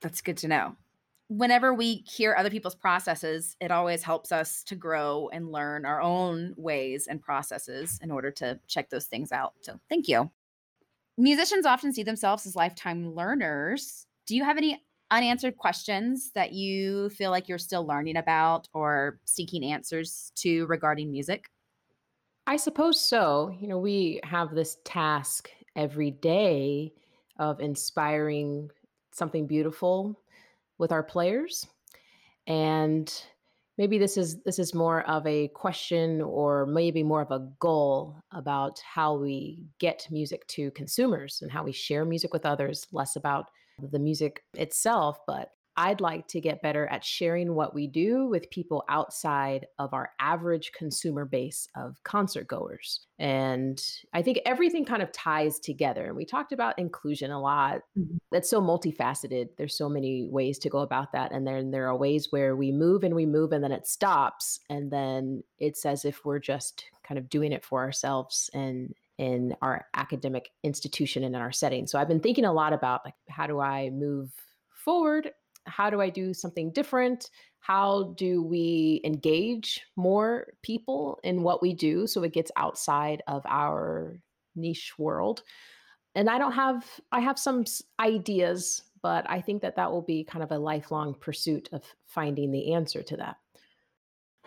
That's 0.00 0.22
good 0.22 0.38
to 0.38 0.48
know 0.48 0.76
whenever 1.28 1.74
we 1.74 2.04
hear 2.06 2.34
other 2.34 2.50
people's 2.50 2.74
processes, 2.74 3.56
it 3.60 3.70
always 3.70 4.02
helps 4.02 4.32
us 4.32 4.62
to 4.64 4.74
grow 4.74 5.28
and 5.32 5.52
learn 5.52 5.84
our 5.84 6.00
own 6.00 6.54
ways 6.56 7.06
and 7.06 7.22
processes 7.22 7.98
in 8.02 8.10
order 8.10 8.30
to 8.32 8.58
check 8.66 8.90
those 8.90 9.06
things 9.06 9.30
out. 9.30 9.54
So, 9.60 9.78
thank 9.88 10.08
you. 10.08 10.30
Musicians 11.16 11.66
often 11.66 11.92
see 11.92 12.02
themselves 12.02 12.46
as 12.46 12.56
lifetime 12.56 13.14
learners. 13.14 14.06
Do 14.26 14.36
you 14.36 14.44
have 14.44 14.56
any 14.56 14.82
unanswered 15.10 15.56
questions 15.56 16.30
that 16.34 16.52
you 16.52 17.10
feel 17.10 17.30
like 17.30 17.48
you're 17.48 17.58
still 17.58 17.86
learning 17.86 18.16
about 18.16 18.68
or 18.72 19.18
seeking 19.24 19.64
answers 19.64 20.32
to 20.36 20.66
regarding 20.66 21.10
music? 21.10 21.50
I 22.46 22.56
suppose 22.56 23.00
so. 23.00 23.54
You 23.60 23.68
know, 23.68 23.78
we 23.78 24.20
have 24.24 24.54
this 24.54 24.78
task 24.84 25.50
every 25.76 26.10
day 26.10 26.94
of 27.38 27.60
inspiring 27.60 28.70
something 29.12 29.46
beautiful 29.46 30.18
with 30.78 30.92
our 30.92 31.02
players 31.02 31.66
and 32.46 33.22
maybe 33.76 33.98
this 33.98 34.16
is 34.16 34.42
this 34.42 34.58
is 34.58 34.74
more 34.74 35.02
of 35.08 35.26
a 35.26 35.48
question 35.48 36.20
or 36.20 36.66
maybe 36.66 37.02
more 37.02 37.22
of 37.22 37.30
a 37.30 37.48
goal 37.60 38.16
about 38.32 38.80
how 38.80 39.14
we 39.14 39.62
get 39.78 40.06
music 40.10 40.46
to 40.48 40.70
consumers 40.72 41.40
and 41.42 41.50
how 41.50 41.62
we 41.62 41.72
share 41.72 42.04
music 42.04 42.32
with 42.32 42.44
others 42.44 42.86
less 42.92 43.16
about 43.16 43.46
the 43.92 43.98
music 43.98 44.42
itself 44.54 45.18
but 45.26 45.50
I'd 45.78 46.00
like 46.00 46.26
to 46.28 46.40
get 46.40 46.60
better 46.60 46.88
at 46.88 47.04
sharing 47.04 47.54
what 47.54 47.72
we 47.72 47.86
do 47.86 48.26
with 48.26 48.50
people 48.50 48.84
outside 48.88 49.68
of 49.78 49.94
our 49.94 50.10
average 50.18 50.72
consumer 50.72 51.24
base 51.24 51.68
of 51.76 52.02
concert 52.02 52.48
goers. 52.48 53.06
And 53.20 53.80
I 54.12 54.20
think 54.20 54.40
everything 54.44 54.84
kind 54.84 55.02
of 55.02 55.12
ties 55.12 55.60
together. 55.60 56.06
And 56.06 56.16
we 56.16 56.24
talked 56.24 56.50
about 56.50 56.80
inclusion 56.80 57.30
a 57.30 57.40
lot. 57.40 57.82
Mm-hmm. 57.96 58.16
That's 58.32 58.50
so 58.50 58.60
multifaceted. 58.60 59.50
There's 59.56 59.78
so 59.78 59.88
many 59.88 60.26
ways 60.28 60.58
to 60.58 60.68
go 60.68 60.80
about 60.80 61.12
that. 61.12 61.30
And 61.30 61.46
then 61.46 61.70
there 61.70 61.86
are 61.86 61.96
ways 61.96 62.26
where 62.30 62.56
we 62.56 62.72
move 62.72 63.04
and 63.04 63.14
we 63.14 63.24
move 63.24 63.52
and 63.52 63.62
then 63.62 63.70
it 63.70 63.86
stops. 63.86 64.58
And 64.68 64.90
then 64.90 65.44
it's 65.60 65.86
as 65.86 66.04
if 66.04 66.24
we're 66.24 66.40
just 66.40 66.86
kind 67.04 67.18
of 67.18 67.28
doing 67.28 67.52
it 67.52 67.64
for 67.64 67.82
ourselves 67.84 68.50
and 68.52 68.96
in 69.16 69.54
our 69.62 69.86
academic 69.94 70.50
institution 70.64 71.22
and 71.22 71.36
in 71.36 71.40
our 71.40 71.52
setting. 71.52 71.86
So 71.86 72.00
I've 72.00 72.08
been 72.08 72.18
thinking 72.18 72.46
a 72.46 72.52
lot 72.52 72.72
about 72.72 73.02
like 73.04 73.14
how 73.28 73.46
do 73.46 73.60
I 73.60 73.90
move 73.90 74.32
forward 74.70 75.30
how 75.68 75.90
do 75.90 76.00
I 76.00 76.10
do 76.10 76.34
something 76.34 76.72
different? 76.72 77.30
How 77.60 78.14
do 78.16 78.42
we 78.42 79.00
engage 79.04 79.80
more 79.96 80.52
people 80.62 81.18
in 81.22 81.42
what 81.42 81.62
we 81.62 81.74
do 81.74 82.06
so 82.06 82.22
it 82.22 82.32
gets 82.32 82.50
outside 82.56 83.22
of 83.26 83.42
our 83.46 84.20
niche 84.56 84.94
world? 84.98 85.42
And 86.14 86.28
I 86.30 86.38
don't 86.38 86.52
have, 86.52 86.84
I 87.12 87.20
have 87.20 87.38
some 87.38 87.64
ideas, 88.00 88.82
but 89.02 89.28
I 89.28 89.40
think 89.40 89.62
that 89.62 89.76
that 89.76 89.92
will 89.92 90.02
be 90.02 90.24
kind 90.24 90.42
of 90.42 90.50
a 90.50 90.58
lifelong 90.58 91.14
pursuit 91.14 91.68
of 91.72 91.84
finding 92.06 92.50
the 92.50 92.72
answer 92.72 93.02
to 93.02 93.16
that. 93.18 93.36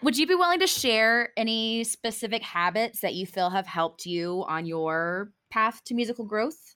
Would 0.04 0.18
you 0.18 0.26
be 0.26 0.34
willing 0.34 0.60
to 0.62 0.68
share 0.68 1.30
any 1.38 1.84
specific 1.84 2.42
habits 2.42 3.02
that 3.02 3.14
you 3.14 3.28
feel 3.28 3.52
have 3.52 3.68
helped 3.68 4.06
you 4.08 4.44
on 4.48 4.66
your 4.66 5.32
path 5.52 5.84
to 5.86 5.94
musical 5.94 6.26
growth? 6.26 6.76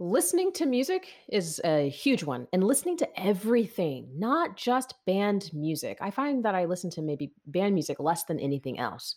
Listening 0.00 0.52
to 0.52 0.64
music 0.64 1.12
is 1.28 1.60
a 1.64 1.88
huge 1.88 2.22
one, 2.22 2.46
and 2.52 2.62
listening 2.62 2.96
to 2.98 3.20
everything, 3.20 4.08
not 4.16 4.56
just 4.56 4.94
band 5.06 5.50
music. 5.52 5.98
I 6.00 6.12
find 6.12 6.44
that 6.44 6.54
I 6.54 6.66
listen 6.66 6.88
to 6.90 7.02
maybe 7.02 7.32
band 7.46 7.74
music 7.74 7.98
less 7.98 8.22
than 8.22 8.38
anything 8.38 8.78
else. 8.78 9.16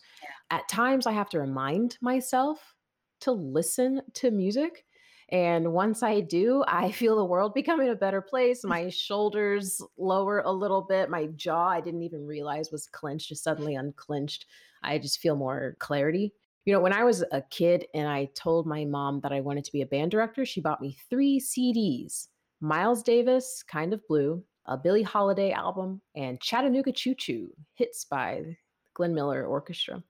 At 0.50 0.68
times, 0.68 1.06
I 1.06 1.12
have 1.12 1.30
to 1.30 1.38
remind 1.38 1.98
myself 2.00 2.74
to 3.20 3.30
listen 3.30 4.02
to 4.14 4.32
music. 4.32 4.84
And 5.28 5.72
once 5.72 6.02
I 6.02 6.18
do, 6.18 6.64
I 6.66 6.90
feel 6.92 7.14
the 7.14 7.24
world 7.24 7.54
becoming 7.54 7.90
a 7.90 7.94
better 7.94 8.20
place. 8.20 8.64
My 8.64 8.88
shoulders 8.88 9.80
lower 9.96 10.40
a 10.40 10.50
little 10.50 10.82
bit. 10.82 11.08
My 11.08 11.26
jaw, 11.36 11.68
I 11.68 11.80
didn't 11.80 12.02
even 12.02 12.26
realize 12.26 12.72
was 12.72 12.88
clenched, 12.88 13.28
just 13.28 13.44
suddenly 13.44 13.76
unclenched. 13.76 14.46
I 14.82 14.98
just 14.98 15.20
feel 15.20 15.36
more 15.36 15.76
clarity. 15.78 16.32
You 16.64 16.72
know, 16.72 16.80
when 16.80 16.92
I 16.92 17.02
was 17.02 17.24
a 17.32 17.42
kid 17.50 17.86
and 17.92 18.08
I 18.08 18.28
told 18.34 18.66
my 18.66 18.84
mom 18.84 19.20
that 19.22 19.32
I 19.32 19.40
wanted 19.40 19.64
to 19.64 19.72
be 19.72 19.82
a 19.82 19.86
band 19.86 20.12
director, 20.12 20.44
she 20.44 20.60
bought 20.60 20.80
me 20.80 20.96
three 21.10 21.40
CDs 21.40 22.28
Miles 22.60 23.02
Davis, 23.02 23.64
Kind 23.66 23.92
of 23.92 24.06
Blue, 24.06 24.44
a 24.66 24.76
Billie 24.76 25.02
Holiday 25.02 25.50
album, 25.50 26.00
and 26.14 26.40
Chattanooga 26.40 26.92
Choo 26.92 27.14
Choo, 27.16 27.50
hits 27.74 28.04
by 28.04 28.56
Glenn 28.94 29.12
Miller 29.12 29.44
Orchestra. 29.44 30.02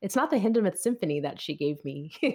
It's 0.00 0.14
not 0.14 0.30
the 0.30 0.36
Hindemith 0.36 0.78
Symphony 0.78 1.18
that 1.20 1.40
she 1.40 1.56
gave 1.56 1.84
me. 1.84 2.12
you 2.22 2.30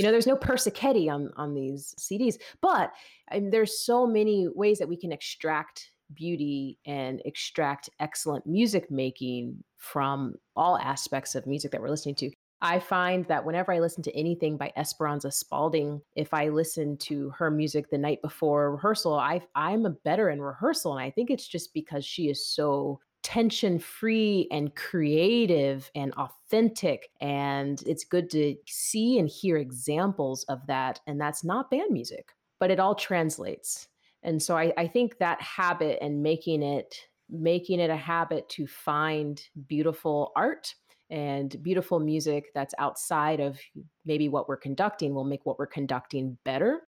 know, 0.00 0.10
there's 0.10 0.26
no 0.26 0.36
Persichetti 0.36 1.08
on 1.08 1.30
on 1.36 1.54
these 1.54 1.94
CDs, 2.00 2.38
but 2.60 2.92
I 3.30 3.38
mean, 3.38 3.50
there's 3.50 3.78
so 3.78 4.08
many 4.08 4.48
ways 4.52 4.80
that 4.80 4.88
we 4.88 4.96
can 4.96 5.12
extract 5.12 5.91
beauty 6.14 6.78
and 6.86 7.22
extract 7.24 7.90
excellent 8.00 8.46
music 8.46 8.90
making 8.90 9.62
from 9.76 10.34
all 10.56 10.78
aspects 10.78 11.34
of 11.34 11.46
music 11.46 11.70
that 11.72 11.80
we're 11.80 11.88
listening 11.88 12.14
to. 12.16 12.30
I 12.64 12.78
find 12.78 13.26
that 13.26 13.44
whenever 13.44 13.72
I 13.72 13.80
listen 13.80 14.04
to 14.04 14.16
anything 14.16 14.56
by 14.56 14.72
Esperanza 14.76 15.32
Spalding, 15.32 16.00
if 16.14 16.32
I 16.32 16.48
listen 16.48 16.96
to 16.98 17.30
her 17.30 17.50
music 17.50 17.90
the 17.90 17.98
night 17.98 18.22
before 18.22 18.70
rehearsal, 18.70 19.14
I 19.14 19.42
I'm 19.56 19.84
a 19.84 19.90
better 19.90 20.30
in 20.30 20.40
rehearsal. 20.40 20.92
And 20.92 21.02
I 21.02 21.10
think 21.10 21.28
it's 21.28 21.48
just 21.48 21.74
because 21.74 22.04
she 22.04 22.30
is 22.30 22.46
so 22.46 23.00
tension 23.24 23.78
free 23.80 24.48
and 24.52 24.74
creative 24.76 25.90
and 25.96 26.12
authentic. 26.14 27.10
And 27.20 27.82
it's 27.84 28.04
good 28.04 28.30
to 28.30 28.54
see 28.68 29.18
and 29.18 29.28
hear 29.28 29.56
examples 29.56 30.44
of 30.44 30.64
that. 30.68 31.00
And 31.08 31.20
that's 31.20 31.42
not 31.42 31.70
band 31.70 31.90
music, 31.90 32.28
but 32.60 32.70
it 32.70 32.78
all 32.78 32.94
translates. 32.94 33.88
And 34.22 34.42
so 34.42 34.56
I, 34.56 34.72
I 34.76 34.86
think 34.86 35.18
that 35.18 35.40
habit 35.40 35.98
and 36.00 36.22
making 36.22 36.62
it 36.62 36.94
making 37.30 37.80
it 37.80 37.88
a 37.88 37.96
habit 37.96 38.46
to 38.50 38.66
find 38.66 39.42
beautiful 39.66 40.32
art 40.36 40.74
and 41.10 41.62
beautiful 41.62 41.98
music 41.98 42.46
that's 42.54 42.74
outside 42.78 43.40
of 43.40 43.58
maybe 44.04 44.28
what 44.28 44.48
we're 44.48 44.56
conducting 44.56 45.14
will 45.14 45.24
make 45.24 45.44
what 45.44 45.58
we're 45.58 45.66
conducting 45.66 46.36
better. 46.44 46.82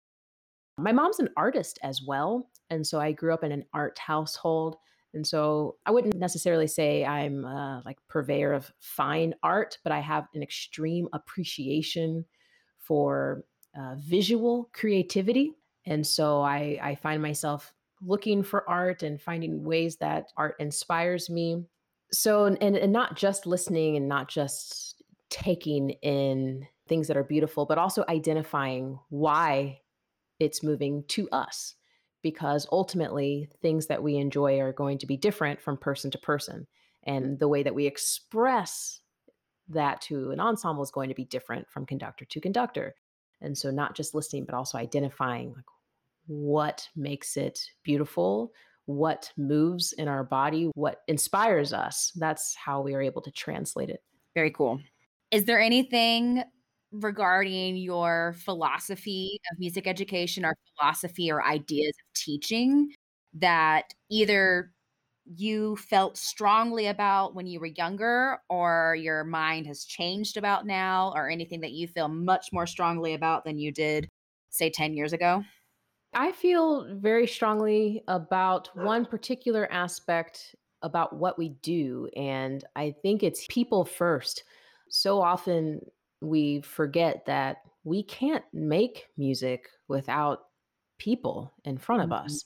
My 0.78 0.92
mom's 0.92 1.20
an 1.20 1.30
artist 1.38 1.80
as 1.84 2.02
well. 2.02 2.50
And 2.70 2.86
so 2.86 3.00
I 3.00 3.12
grew 3.12 3.34
up 3.34 3.44
in 3.44 3.52
an 3.52 3.66
art 3.74 4.00
household. 4.00 4.78
And 5.14 5.28
so 5.28 5.76
I 5.86 5.92
wouldn't 5.92 6.16
necessarily 6.16 6.68
say 6.68 7.06
I'm 7.06 7.46
uh, 7.46 7.82
like 7.84 7.98
purveyor 8.08 8.54
of 8.54 8.72
fine 8.80 9.36
art, 9.44 9.78
but 9.84 9.92
I 9.92 10.00
have 10.00 10.28
an 10.34 10.42
extreme 10.42 11.08
appreciation 11.14 12.26
for 12.80 13.44
uh, 13.78 13.96
visual 13.98 14.70
creativity. 14.74 15.54
And 15.86 16.06
so 16.06 16.42
I, 16.42 16.80
I 16.82 16.96
find 16.96 17.22
myself 17.22 17.74
looking 18.02 18.44
for 18.44 18.68
art 18.70 19.04
and 19.04 19.22
finding 19.22 19.64
ways 19.64 19.98
that 19.98 20.32
art 20.38 20.56
inspires 20.60 21.30
me. 21.30 21.64
So 22.12 22.46
and, 22.46 22.62
and 22.62 22.92
not 22.92 23.16
just 23.16 23.46
listening 23.46 23.96
and 23.96 24.08
not 24.08 24.28
just 24.28 25.02
taking 25.30 25.92
in 26.02 26.68
things 26.88 27.08
that 27.08 27.16
are 27.16 27.24
beautiful 27.24 27.66
but 27.66 27.78
also 27.78 28.04
identifying 28.10 29.00
why 29.10 29.80
it's 30.40 30.62
moving 30.62 31.06
to 31.08 31.30
us 31.30 31.76
because 32.22 32.68
ultimately 32.72 33.48
things 33.62 33.88
that 33.88 34.04
we 34.04 34.18
enjoy 34.18 34.60
are 34.60 34.74
going 34.74 34.98
to 34.98 35.08
be 35.08 35.16
different 35.16 35.62
from 35.62 35.78
person 35.78 36.12
to 36.12 36.18
person 36.18 36.68
and 37.04 37.40
the 37.40 37.48
way 37.48 37.64
that 37.64 37.74
we 37.74 37.88
express 37.88 39.00
that 39.70 40.02
to 40.02 40.32
an 40.32 40.40
ensemble 40.42 40.84
is 40.84 40.92
going 40.92 41.08
to 41.08 41.16
be 41.16 41.24
different 41.24 41.66
from 41.70 41.86
conductor 41.86 42.26
to 42.26 42.42
conductor 42.42 42.94
and 43.42 43.58
so 43.58 43.72
not 43.72 43.96
just 43.96 44.16
listening 44.16 44.46
but 44.46 44.56
also 44.56 44.78
identifying 44.78 45.54
like 45.56 45.66
what 46.28 46.88
makes 46.96 47.38
it 47.38 47.60
beautiful 47.84 48.52
what 48.86 49.32
moves 49.38 49.94
in 49.94 50.08
our 50.08 50.24
body, 50.24 50.70
what 50.76 51.02
inspires 51.08 51.74
us. 51.74 52.12
That's 52.16 52.56
how 52.56 52.82
we 52.82 52.94
are 52.94 53.02
able 53.02 53.22
to 53.24 53.32
translate 53.32 53.90
it. 53.90 54.02
Very 54.36 54.52
cool. 54.52 54.80
Is 55.32 55.46
there 55.46 55.60
anything 55.60 56.44
regarding 56.92 57.78
your 57.78 58.36
philosophy 58.40 59.40
of 59.52 59.60
music 59.60 59.88
education 59.88 60.44
or 60.46 60.56
philosophy 60.78 61.32
or 61.32 61.44
ideas 61.46 61.90
of 61.90 62.14
teaching 62.14 62.92
that 63.36 63.94
either 64.10 64.72
you 65.26 65.76
felt 65.76 66.18
strongly 66.18 66.88
about 66.88 67.36
when 67.36 67.46
you 67.46 67.60
were 67.60 67.68
younger 67.68 68.40
or 68.50 68.96
your 69.00 69.24
mind 69.24 69.68
has 69.68 69.86
changed 69.86 70.38
about 70.38 70.66
now 70.66 71.12
or 71.16 71.30
anything 71.30 71.62
that 71.62 71.72
you 71.72 71.88
feel 71.88 72.08
much 72.08 72.48
more 72.52 72.68
strongly 72.68 73.14
about 73.14 73.46
than 73.46 73.58
you 73.58 73.72
did 73.72 74.10
say 74.50 74.70
10 74.70 74.94
years 74.94 75.14
ago? 75.14 75.44
I 76.14 76.32
feel 76.34 76.88
very 76.96 77.26
strongly 77.28 78.04
about 78.08 78.70
one 78.76 79.06
particular 79.06 79.72
aspect 79.72 80.56
about 80.82 81.16
what 81.16 81.38
we 81.38 81.50
do. 81.62 82.10
And 82.16 82.64
I 82.76 82.94
think 83.02 83.24
it's 83.24 83.46
people 83.50 83.86
first. 83.86 84.44
So 84.90 85.22
often 85.22 85.80
we 86.22 86.62
forget 86.62 87.26
that 87.28 87.58
we 87.84 88.04
can't 88.04 88.44
make 88.54 89.06
music 89.18 89.70
without 89.88 90.42
people 90.98 91.54
in 91.64 91.78
front 91.78 92.04
of 92.04 92.10
mm-hmm. 92.10 92.26
us. 92.26 92.46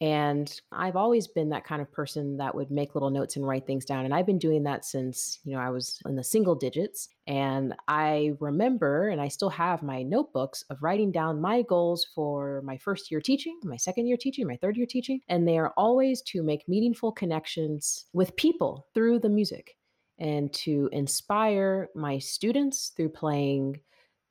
And 0.00 0.52
I've 0.72 0.96
always 0.96 1.28
been 1.28 1.50
that 1.50 1.64
kind 1.64 1.80
of 1.80 1.90
person 1.92 2.36
that 2.38 2.54
would 2.54 2.70
make 2.70 2.94
little 2.94 3.10
notes 3.10 3.36
and 3.36 3.46
write 3.46 3.66
things 3.66 3.84
down. 3.84 4.04
And 4.04 4.12
I've 4.12 4.26
been 4.26 4.38
doing 4.38 4.64
that 4.64 4.84
since, 4.84 5.38
you 5.44 5.52
know, 5.52 5.60
I 5.60 5.70
was 5.70 5.98
in 6.04 6.16
the 6.16 6.24
single 6.24 6.54
digits. 6.54 7.08
And 7.26 7.74
I 7.86 8.32
remember, 8.40 9.08
and 9.08 9.20
I 9.20 9.28
still 9.28 9.50
have 9.50 9.82
my 9.82 10.02
notebooks 10.02 10.64
of 10.68 10.82
writing 10.82 11.12
down 11.12 11.40
my 11.40 11.62
goals 11.62 12.06
for 12.14 12.60
my 12.64 12.76
first 12.76 13.10
year 13.10 13.20
teaching, 13.20 13.58
my 13.62 13.76
second 13.76 14.06
year 14.06 14.16
teaching, 14.16 14.46
my 14.46 14.56
third 14.56 14.76
year 14.76 14.86
teaching. 14.86 15.20
And 15.28 15.46
they 15.46 15.58
are 15.58 15.72
always 15.76 16.22
to 16.22 16.42
make 16.42 16.68
meaningful 16.68 17.12
connections 17.12 18.06
with 18.12 18.36
people 18.36 18.88
through 18.94 19.20
the 19.20 19.30
music 19.30 19.76
and 20.18 20.52
to 20.52 20.88
inspire 20.92 21.88
my 21.94 22.18
students 22.18 22.92
through 22.96 23.10
playing 23.10 23.80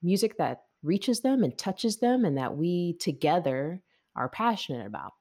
music 0.02 0.38
that 0.38 0.64
reaches 0.84 1.22
them 1.22 1.44
and 1.44 1.58
touches 1.58 1.98
them 1.98 2.26
and 2.26 2.38
that 2.38 2.56
we 2.56 2.94
together 3.00 3.82
are 4.16 4.30
passionate 4.30 4.86
about. 4.86 5.14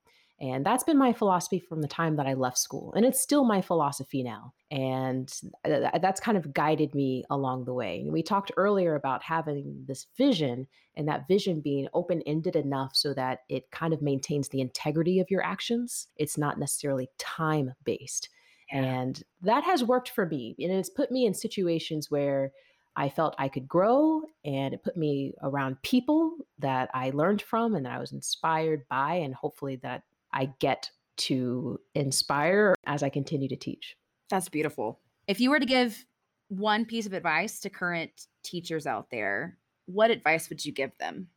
And 0.42 0.66
that's 0.66 0.82
been 0.82 0.98
my 0.98 1.12
philosophy 1.12 1.60
from 1.60 1.80
the 1.80 1.88
time 1.88 2.16
that 2.16 2.26
I 2.26 2.34
left 2.34 2.58
school. 2.58 2.92
And 2.94 3.06
it's 3.06 3.22
still 3.22 3.44
my 3.44 3.62
philosophy 3.62 4.24
now. 4.24 4.52
And 4.72 5.32
that's 5.64 6.20
kind 6.20 6.36
of 6.36 6.52
guided 6.52 6.96
me 6.96 7.22
along 7.30 7.64
the 7.64 7.72
way. 7.72 8.00
And 8.00 8.12
we 8.12 8.24
talked 8.24 8.50
earlier 8.56 8.96
about 8.96 9.22
having 9.22 9.84
this 9.86 10.08
vision 10.18 10.66
and 10.96 11.06
that 11.06 11.28
vision 11.28 11.60
being 11.60 11.86
open 11.94 12.22
ended 12.26 12.56
enough 12.56 12.90
so 12.96 13.14
that 13.14 13.42
it 13.48 13.70
kind 13.70 13.94
of 13.94 14.02
maintains 14.02 14.48
the 14.48 14.60
integrity 14.60 15.20
of 15.20 15.30
your 15.30 15.44
actions. 15.44 16.08
It's 16.16 16.36
not 16.36 16.58
necessarily 16.58 17.08
time 17.18 17.72
based. 17.84 18.28
And 18.72 19.22
that 19.42 19.62
has 19.62 19.84
worked 19.84 20.08
for 20.10 20.26
me. 20.26 20.56
And 20.58 20.72
it's 20.72 20.90
put 20.90 21.12
me 21.12 21.24
in 21.24 21.34
situations 21.34 22.10
where 22.10 22.50
I 22.96 23.08
felt 23.08 23.36
I 23.38 23.48
could 23.48 23.68
grow 23.68 24.22
and 24.44 24.74
it 24.74 24.82
put 24.82 24.96
me 24.96 25.34
around 25.42 25.80
people 25.82 26.36
that 26.58 26.90
I 26.92 27.10
learned 27.10 27.42
from 27.42 27.74
and 27.74 27.86
that 27.86 27.92
I 27.92 27.98
was 27.98 28.12
inspired 28.12 28.88
by, 28.90 29.14
and 29.14 29.34
hopefully 29.34 29.76
that 29.76 30.02
I 30.32 30.52
get 30.58 30.90
to 31.18 31.78
inspire 31.94 32.74
as 32.86 33.02
I 33.02 33.08
continue 33.08 33.48
to 33.48 33.56
teach. 33.56 33.96
That's 34.30 34.48
beautiful. 34.48 35.00
If 35.28 35.40
you 35.40 35.50
were 35.50 35.60
to 35.60 35.66
give 35.66 36.04
one 36.48 36.84
piece 36.84 37.06
of 37.06 37.12
advice 37.12 37.60
to 37.60 37.70
current 37.70 38.26
teachers 38.42 38.86
out 38.86 39.10
there, 39.10 39.58
what 39.86 40.10
advice 40.10 40.48
would 40.48 40.64
you 40.64 40.72
give 40.72 40.96
them? 40.98 41.28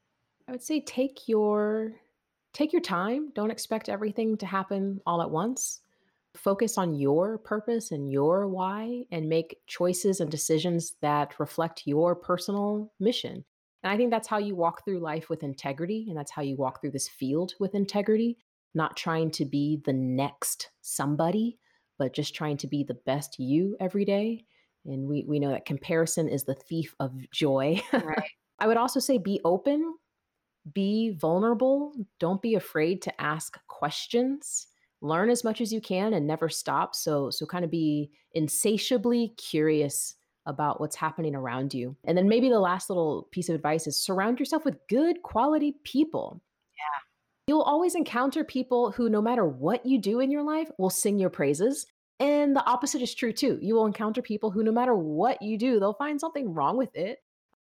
I 0.47 0.51
would 0.51 0.63
say 0.63 0.81
take 0.81 1.27
your 1.27 1.93
take 2.53 2.71
your 2.71 2.81
time. 2.81 3.31
Don't 3.36 3.51
expect 3.51 3.89
everything 3.89 4.38
to 4.38 4.45
happen 4.45 5.01
all 5.05 5.21
at 5.21 5.29
once. 5.29 5.81
Focus 6.36 6.77
on 6.77 6.93
your 6.93 7.38
purpose 7.38 7.91
and 7.91 8.12
your 8.12 8.47
why 8.47 9.03
and 9.12 9.27
make 9.27 9.58
choices 9.67 10.19
and 10.19 10.29
decisions 10.29 10.95
that 11.01 11.39
reflect 11.39 11.84
your 11.86 12.15
personal 12.15 12.91
mission. 12.99 13.43
And 13.84 13.93
I 13.93 13.97
think 13.97 14.10
that's 14.10 14.27
how 14.27 14.38
you 14.38 14.55
walk 14.55 14.84
through 14.84 14.99
life 14.99 15.29
with 15.29 15.43
integrity 15.43 16.05
and 16.10 16.17
that's 16.17 16.31
how 16.31 16.41
you 16.41 16.55
walk 16.55 16.81
through 16.81 16.91
this 16.91 17.08
field 17.08 17.53
with 17.60 17.75
integrity 17.75 18.38
not 18.76 18.98
trying 18.98 19.32
to 19.32 19.46
be 19.46 19.82
the 19.86 19.94
next 19.94 20.70
somebody, 20.82 21.58
but 21.98 22.14
just 22.14 22.36
trying 22.36 22.58
to 22.58 22.68
be 22.68 22.84
the 22.84 22.98
best 23.06 23.40
you 23.40 23.76
every 23.80 24.06
day. 24.06 24.46
And 24.86 25.08
we, 25.08 25.26
we 25.28 25.40
know 25.40 25.50
that 25.50 25.66
comparison 25.66 26.28
is 26.28 26.44
the 26.44 26.54
thief 26.54 26.94
of 27.00 27.14
joy. 27.32 27.82
Right. 27.94 28.30
I 28.58 28.68
would 28.68 28.78
also 28.78 29.02
say 29.02 29.18
be 29.18 29.42
open, 29.44 29.96
be 30.74 31.12
vulnerable. 31.12 31.94
Don't 32.20 32.42
be 32.42 32.56
afraid 32.56 33.02
to 33.02 33.22
ask 33.22 33.60
questions. 33.68 34.68
Learn 35.02 35.30
as 35.30 35.44
much 35.44 35.60
as 35.60 35.74
you 35.74 35.82
can 35.82 36.14
and 36.14 36.26
never 36.26 36.48
stop. 36.48 36.96
So, 36.96 37.30
so 37.30 37.46
kind 37.46 37.66
of 37.66 37.72
be 37.72 38.12
insatiably 38.34 39.34
curious 39.38 40.16
about 40.46 40.80
what's 40.80 40.96
happening 40.96 41.36
around 41.36 41.74
you. 41.74 41.96
And 42.06 42.18
then 42.18 42.30
maybe 42.30 42.50
the 42.50 42.60
last 42.60 42.90
little 42.90 43.28
piece 43.32 43.50
of 43.50 43.56
advice 43.56 43.88
is 43.88 43.98
surround 43.98 44.40
yourself 44.40 44.64
with 44.64 44.78
good 44.88 45.22
quality 45.24 45.76
people. 45.84 46.42
You'll 47.47 47.62
always 47.62 47.95
encounter 47.95 48.43
people 48.43 48.91
who, 48.91 49.08
no 49.08 49.21
matter 49.21 49.45
what 49.45 49.86
you 49.86 49.99
do 49.99 50.19
in 50.19 50.31
your 50.31 50.43
life, 50.43 50.69
will 50.77 50.89
sing 50.89 51.19
your 51.19 51.29
praises. 51.29 51.86
And 52.19 52.55
the 52.55 52.65
opposite 52.65 53.01
is 53.01 53.13
true 53.13 53.34
too. 53.34 53.60
You 53.62 53.75
will 53.75 53.86
encounter 53.86 54.21
people 54.21 54.49
who, 54.49 54.63
no 54.63 54.71
matter 54.71 54.95
what 54.95 55.41
you 55.41 55.58
do, 55.58 55.79
they'll 55.79 55.93
find 55.93 56.19
something 56.19 56.53
wrong 56.53 56.77
with 56.77 56.95
it. 56.95 57.19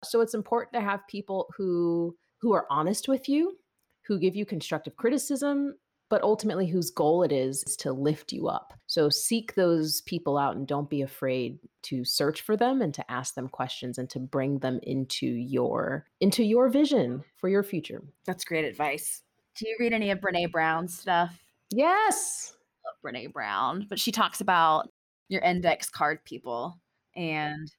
So 0.02 0.22
it's 0.22 0.35
important 0.35 0.72
to 0.74 0.80
have 0.80 1.06
people 1.09 1.48
who 1.56 2.16
who 2.40 2.52
are 2.52 2.66
honest 2.70 3.06
with 3.06 3.28
you, 3.28 3.59
who 4.06 4.18
give 4.18 4.35
you 4.35 4.46
constructive 4.46 4.96
criticism, 4.96 5.74
but 6.09 6.22
ultimately 6.22 6.66
whose 6.66 6.90
goal 6.90 7.22
it 7.22 7.33
is, 7.33 7.62
is 7.66 7.76
to 7.76 7.92
lift 7.92 8.33
you 8.33 8.48
up. 8.48 8.72
So 8.87 9.11
seek 9.11 9.54
those 9.54 10.00
people 10.00 10.38
out 10.38 10.56
and 10.56 10.66
don't 10.66 10.90
be 10.90 11.02
afraid 11.02 11.59
to 11.83 12.04
search 12.04 12.40
for 12.40 12.56
them 12.56 12.80
and 12.80 12.94
to 12.94 13.11
ask 13.11 13.35
them 13.35 13.48
questions 13.48 13.98
and 13.98 14.09
to 14.11 14.18
bring 14.18 14.59
them 14.59 14.80
into 14.83 15.26
your 15.26 16.06
into 16.20 16.42
your 16.42 16.68
vision 16.70 17.22
for 17.37 17.48
your 17.48 17.62
future. 17.62 18.02
That's 18.26 18.44
great 18.44 18.64
advice. 18.64 19.22
Do 19.57 19.69
you 19.69 19.77
read 19.79 19.93
any 19.93 20.11
of 20.11 20.21
Brene 20.21 20.51
Brown's 20.51 20.99
stuff? 20.99 21.39
Yes. 21.71 22.55
I 22.85 22.89
love 22.89 23.15
Brene 23.15 23.33
Brown, 23.33 23.87
but 23.89 23.99
she 23.99 24.13
talks 24.13 24.41
about 24.41 24.89
your 25.29 25.43
index 25.43 25.89
card 25.89 26.25
people 26.25 26.79
and 27.17 27.71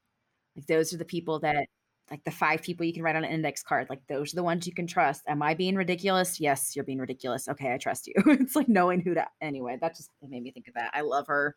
like 0.55 0.65
those 0.67 0.93
are 0.93 0.97
the 0.97 1.05
people 1.05 1.39
that 1.39 1.65
like 2.09 2.23
the 2.23 2.31
five 2.31 2.61
people 2.61 2.85
you 2.85 2.93
can 2.93 3.03
write 3.03 3.15
on 3.15 3.23
an 3.23 3.31
index 3.31 3.61
card 3.63 3.87
like 3.89 4.01
those 4.07 4.33
are 4.33 4.35
the 4.37 4.43
ones 4.43 4.65
you 4.67 4.73
can 4.73 4.87
trust 4.87 5.21
am 5.27 5.41
i 5.41 5.53
being 5.53 5.75
ridiculous 5.75 6.39
yes 6.39 6.75
you're 6.75 6.85
being 6.85 6.97
ridiculous 6.99 7.47
okay 7.49 7.73
i 7.73 7.77
trust 7.77 8.07
you 8.07 8.13
it's 8.27 8.55
like 8.55 8.69
knowing 8.69 9.01
who 9.01 9.13
to 9.13 9.25
anyway 9.41 9.77
that 9.81 9.95
just 9.95 10.09
made 10.27 10.43
me 10.43 10.51
think 10.51 10.67
of 10.67 10.73
that 10.73 10.91
i 10.93 11.01
love 11.01 11.27
her 11.27 11.55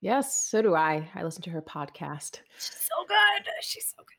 Yes, 0.00 0.48
so 0.48 0.62
do 0.62 0.76
I. 0.76 1.08
I 1.16 1.24
listen 1.24 1.42
to 1.42 1.50
her 1.50 1.60
podcast. 1.62 2.38
she's 2.56 2.88
so 2.88 3.04
good 3.08 3.48
she's 3.62 3.92
so 3.96 4.04
good 4.04 4.17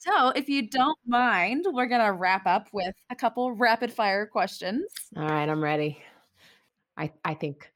so 0.00 0.30
if 0.30 0.48
you 0.48 0.68
don't 0.68 0.98
mind 1.06 1.64
we're 1.70 1.86
gonna 1.86 2.12
wrap 2.12 2.46
up 2.46 2.68
with 2.72 2.94
a 3.10 3.14
couple 3.14 3.52
rapid 3.52 3.92
fire 3.92 4.26
questions 4.26 4.84
All 5.16 5.22
right, 5.24 5.48
I'm 5.48 5.62
ready. 5.62 6.02
I 6.96 7.12
I 7.24 7.34
think 7.34 7.70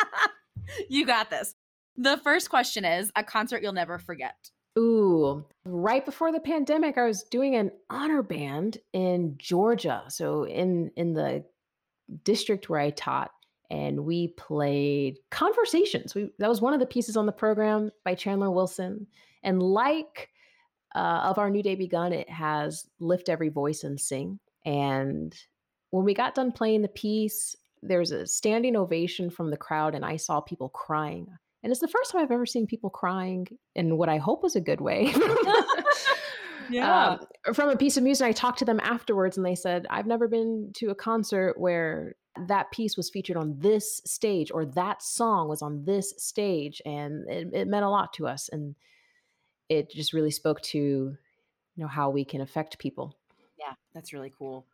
you 0.88 1.04
got 1.04 1.30
this 1.30 1.54
the 1.96 2.18
first 2.18 2.48
question 2.50 2.84
is 2.84 3.10
a 3.16 3.24
concert 3.24 3.62
you'll 3.62 3.72
never 3.72 3.98
forget 3.98 4.50
Ooh, 4.78 5.44
right 5.64 6.04
before 6.04 6.30
the 6.30 6.38
pandemic, 6.38 6.98
I 6.98 7.04
was 7.04 7.24
doing 7.24 7.56
an 7.56 7.72
honor 7.90 8.22
band 8.22 8.78
in 8.92 9.34
Georgia. 9.36 10.04
So 10.08 10.44
in 10.44 10.92
in 10.94 11.14
the 11.14 11.44
district 12.22 12.68
where 12.68 12.78
I 12.78 12.90
taught, 12.90 13.32
and 13.70 14.04
we 14.04 14.28
played 14.28 15.18
Conversations. 15.30 16.14
We 16.14 16.30
that 16.38 16.48
was 16.48 16.60
one 16.60 16.74
of 16.74 16.80
the 16.80 16.86
pieces 16.86 17.16
on 17.16 17.26
the 17.26 17.32
program 17.32 17.90
by 18.04 18.14
Chandler 18.14 18.52
Wilson. 18.52 19.08
And 19.42 19.60
like 19.62 20.30
uh, 20.94 21.20
of 21.24 21.38
our 21.38 21.50
new 21.50 21.62
day 21.62 21.74
begun, 21.74 22.12
it 22.12 22.28
has 22.30 22.86
lift 22.98 23.28
every 23.28 23.48
voice 23.48 23.84
and 23.84 24.00
sing. 24.00 24.38
And 24.64 25.34
when 25.90 26.04
we 26.04 26.14
got 26.14 26.34
done 26.34 26.52
playing 26.52 26.82
the 26.82 26.88
piece, 26.88 27.56
there 27.82 28.00
was 28.00 28.12
a 28.12 28.26
standing 28.26 28.76
ovation 28.76 29.30
from 29.30 29.50
the 29.50 29.56
crowd, 29.56 29.94
and 29.94 30.04
I 30.04 30.16
saw 30.16 30.40
people 30.40 30.68
crying. 30.68 31.26
And 31.62 31.70
it's 31.70 31.80
the 31.80 31.88
first 31.88 32.12
time 32.12 32.22
I've 32.22 32.30
ever 32.30 32.46
seen 32.46 32.66
people 32.66 32.90
crying 32.90 33.46
in 33.74 33.96
what 33.96 34.08
I 34.08 34.18
hope 34.18 34.42
was 34.42 34.56
a 34.56 34.60
good 34.60 34.80
way. 34.80 35.12
um, 37.46 37.54
from 37.54 37.70
a 37.70 37.76
piece 37.76 37.96
of 37.96 38.02
music. 38.02 38.26
I 38.26 38.32
talked 38.32 38.58
to 38.60 38.64
them 38.64 38.80
afterwards 38.80 39.36
and 39.36 39.44
they 39.44 39.54
said, 39.54 39.86
I've 39.90 40.06
never 40.06 40.28
been 40.28 40.70
to 40.76 40.90
a 40.90 40.94
concert 40.94 41.58
where 41.58 42.14
that 42.46 42.70
piece 42.70 42.96
was 42.96 43.10
featured 43.10 43.36
on 43.36 43.56
this 43.58 44.00
stage 44.04 44.50
or 44.52 44.64
that 44.66 45.02
song 45.02 45.48
was 45.48 45.62
on 45.62 45.84
this 45.84 46.14
stage. 46.18 46.80
And 46.84 47.28
it, 47.28 47.48
it 47.52 47.68
meant 47.68 47.84
a 47.84 47.90
lot 47.90 48.12
to 48.14 48.26
us. 48.26 48.48
And 48.52 48.76
it 49.68 49.90
just 49.90 50.12
really 50.12 50.30
spoke 50.30 50.60
to, 50.62 50.78
you 50.78 51.16
know, 51.76 51.88
how 51.88 52.10
we 52.10 52.24
can 52.24 52.40
affect 52.40 52.78
people. 52.78 53.16
yeah 53.58 53.74
that's 53.92 54.12
really 54.12 54.32
cool 54.36 54.66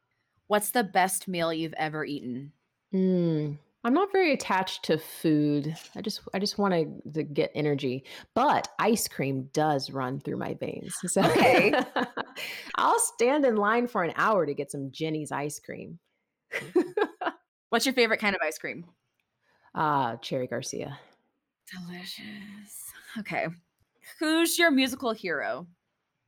what's 0.46 0.70
the 0.70 0.84
best 0.84 1.28
meal 1.28 1.52
you've 1.52 1.74
ever 1.74 2.04
eaten 2.04 2.52
Mm, 2.92 3.58
I'm 3.82 3.94
not 3.94 4.12
very 4.12 4.32
attached 4.32 4.84
to 4.84 4.98
food. 4.98 5.76
I 5.96 6.00
just 6.00 6.20
I 6.32 6.38
just 6.38 6.58
want 6.58 6.74
to, 6.74 7.12
to 7.12 7.22
get 7.22 7.50
energy. 7.54 8.04
But 8.34 8.68
ice 8.78 9.08
cream 9.08 9.48
does 9.52 9.90
run 9.90 10.20
through 10.20 10.36
my 10.36 10.54
veins. 10.54 11.02
So 11.06 11.22
Okay. 11.22 11.74
I'll 12.76 12.98
stand 12.98 13.44
in 13.44 13.56
line 13.56 13.86
for 13.88 14.02
an 14.04 14.12
hour 14.16 14.46
to 14.46 14.54
get 14.54 14.70
some 14.70 14.90
Jeni's 14.90 15.32
ice 15.32 15.58
cream. 15.60 15.98
what's 17.70 17.86
your 17.86 17.94
favorite 17.94 18.20
kind 18.20 18.34
of 18.36 18.42
ice 18.42 18.58
cream 18.58 18.86
Ah, 19.74 20.16
Cherry 20.16 20.46
Garcia. 20.48 20.98
delicious 21.70 22.92
okay 23.18 23.46
who's 24.18 24.58
your 24.58 24.70
musical 24.70 25.12
hero 25.12 25.66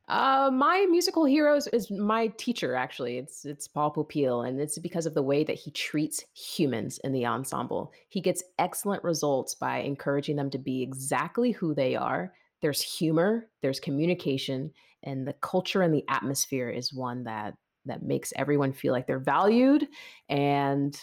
Uh, 0.08 0.50
my 0.52 0.86
musical 0.88 1.24
heroes 1.24 1.66
is 1.68 1.90
my 1.90 2.28
teacher. 2.38 2.76
Actually, 2.76 3.18
it's 3.18 3.44
it's 3.44 3.66
Paul 3.66 3.92
Popiel, 3.92 4.48
and 4.48 4.60
it's 4.60 4.78
because 4.78 5.04
of 5.06 5.14
the 5.14 5.22
way 5.22 5.42
that 5.42 5.56
he 5.58 5.72
treats 5.72 6.24
humans 6.32 6.98
in 7.02 7.12
the 7.12 7.26
ensemble. 7.26 7.92
He 8.08 8.20
gets 8.20 8.44
excellent 8.58 9.02
results 9.02 9.54
by 9.56 9.78
encouraging 9.78 10.36
them 10.36 10.50
to 10.50 10.58
be 10.58 10.82
exactly 10.82 11.50
who 11.50 11.74
they 11.74 11.96
are. 11.96 12.32
There's 12.62 12.80
humor, 12.82 13.48
there's 13.62 13.80
communication, 13.80 14.70
and 15.02 15.26
the 15.26 15.32
culture 15.34 15.82
and 15.82 15.92
the 15.92 16.04
atmosphere 16.08 16.70
is 16.70 16.94
one 16.94 17.24
that 17.24 17.54
that 17.86 18.02
makes 18.02 18.32
everyone 18.36 18.72
feel 18.72 18.92
like 18.92 19.06
they're 19.08 19.18
valued, 19.18 19.88
and 20.28 20.96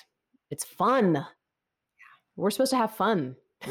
it's 0.49 0.63
fun. 0.63 1.25
We're 2.35 2.51
supposed 2.51 2.71
to 2.71 2.77
have 2.77 2.95
fun. 2.95 3.35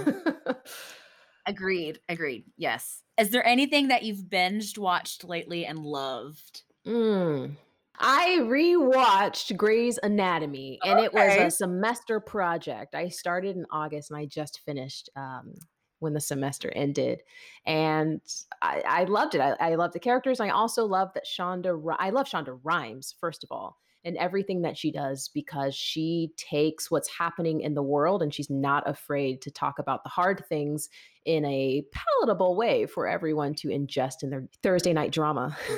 Agreed. 1.47 2.01
Agreed. 2.09 2.45
Yes. 2.57 3.03
Is 3.19 3.31
there 3.31 3.47
anything 3.47 3.89
that 3.89 4.03
you've 4.03 4.25
binged, 4.29 4.79
watched 4.79 5.25
lately, 5.25 5.67
and 5.67 5.79
loved? 5.79 6.63
Mm. 6.87 7.57
I 7.99 8.39
rewatched 8.43 9.57
Grey's 9.57 9.99
Anatomy, 10.03 10.79
and 10.85 10.99
it 10.99 11.13
was 11.13 11.37
a 11.37 11.51
semester 11.51 12.21
project. 12.21 12.95
I 12.95 13.09
started 13.09 13.57
in 13.57 13.67
August, 13.71 14.11
and 14.11 14.19
I 14.19 14.27
just 14.27 14.61
finished 14.65 15.11
um, 15.15 15.55
when 15.99 16.15
the 16.15 16.21
semester 16.21 16.73
ended, 16.75 17.23
and 17.67 18.21
I, 18.61 18.83
I 18.87 19.05
loved 19.05 19.35
it. 19.35 19.41
I, 19.41 19.57
I 19.61 19.75
love 19.75 19.93
the 19.93 20.01
characters. 20.01 20.41
I 20.41 20.49
also 20.49 20.85
love 20.85 21.13
that 21.15 21.27
Shonda. 21.27 21.95
I 21.99 22.11
love 22.11 22.27
Shonda 22.27 22.59
Rhimes 22.65 23.15
first 23.21 23.45
of 23.45 23.53
all, 23.53 23.79
and 24.05 24.17
everything 24.17 24.63
that 24.63 24.77
she 24.77 24.91
does 24.91 25.29
because 25.29 25.75
she 25.75 26.33
takes 26.37 26.91
what's 26.91 27.09
happening 27.09 27.61
in 27.61 27.75
the 27.75 27.83
world, 27.83 28.23
and 28.23 28.35
she's 28.35 28.51
not 28.51 28.89
afraid 28.89 29.41
to 29.43 29.51
talk 29.51 29.79
about 29.79 30.03
the 30.03 30.11
hard 30.11 30.45
things 30.49 30.89
in 31.25 31.45
a 31.45 31.85
palatable 31.93 32.57
way 32.57 32.87
for 32.87 33.07
everyone 33.07 33.55
to 33.55 33.69
ingest 33.69 34.23
in 34.23 34.31
their 34.31 34.49
Thursday 34.63 34.93
night 34.93 35.13
drama. 35.13 35.57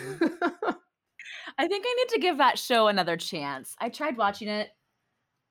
I 1.58 1.68
think 1.68 1.84
I 1.86 1.94
need 1.94 2.08
to 2.10 2.18
give 2.20 2.38
that 2.38 2.58
show 2.58 2.88
another 2.88 3.16
chance. 3.16 3.74
I 3.78 3.88
tried 3.88 4.16
watching 4.16 4.48
it 4.48 4.70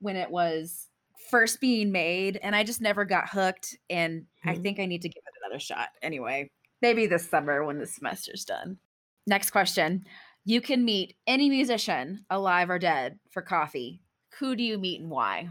when 0.00 0.16
it 0.16 0.30
was 0.30 0.88
first 1.30 1.60
being 1.60 1.92
made, 1.92 2.36
and 2.42 2.54
I 2.54 2.64
just 2.64 2.80
never 2.80 3.04
got 3.04 3.28
hooked. 3.28 3.76
And 3.88 4.26
I 4.44 4.56
Mhm. 4.56 4.62
think 4.62 4.78
I 4.80 4.86
need 4.86 5.02
to 5.02 5.08
give 5.08 5.22
it 5.24 5.34
another 5.44 5.60
shot. 5.60 5.88
Anyway, 6.02 6.50
maybe 6.82 7.06
this 7.06 7.28
summer 7.28 7.64
when 7.64 7.78
the 7.78 7.86
semester's 7.86 8.44
done. 8.44 8.78
Next 9.26 9.50
question. 9.50 10.06
You 10.46 10.60
can 10.60 10.84
meet 10.84 11.16
any 11.26 11.48
musician, 11.48 12.26
alive 12.28 12.68
or 12.68 12.78
dead, 12.78 13.18
for 13.30 13.40
coffee. 13.40 14.02
Who 14.38 14.54
do 14.54 14.62
you 14.62 14.76
meet 14.76 15.00
and 15.00 15.08
why? 15.08 15.48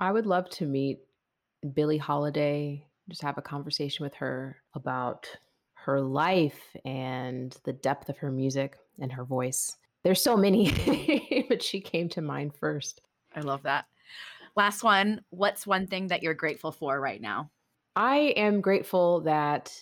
I 0.00 0.10
would 0.10 0.26
love 0.26 0.50
to 0.50 0.66
meet 0.66 0.98
Billie 1.74 1.98
Holiday, 1.98 2.84
just 3.08 3.22
have 3.22 3.38
a 3.38 3.42
conversation 3.42 4.02
with 4.02 4.14
her 4.14 4.56
about 4.74 5.28
her 5.74 6.00
life 6.00 6.58
and 6.84 7.56
the 7.64 7.72
depth 7.72 8.08
of 8.08 8.18
her 8.18 8.32
music 8.32 8.76
and 9.00 9.12
her 9.12 9.24
voice. 9.24 9.76
There's 10.02 10.20
so 10.20 10.36
many, 10.36 11.44
but 11.48 11.62
she 11.62 11.80
came 11.80 12.08
to 12.08 12.20
mind 12.20 12.56
first. 12.56 13.00
I 13.36 13.40
love 13.40 13.62
that. 13.62 13.84
Last 14.56 14.82
one. 14.82 15.22
What's 15.30 15.68
one 15.68 15.86
thing 15.86 16.08
that 16.08 16.24
you're 16.24 16.34
grateful 16.34 16.72
for 16.72 17.00
right 17.00 17.20
now? 17.20 17.50
I 17.94 18.34
am 18.36 18.60
grateful 18.60 19.20
that 19.20 19.72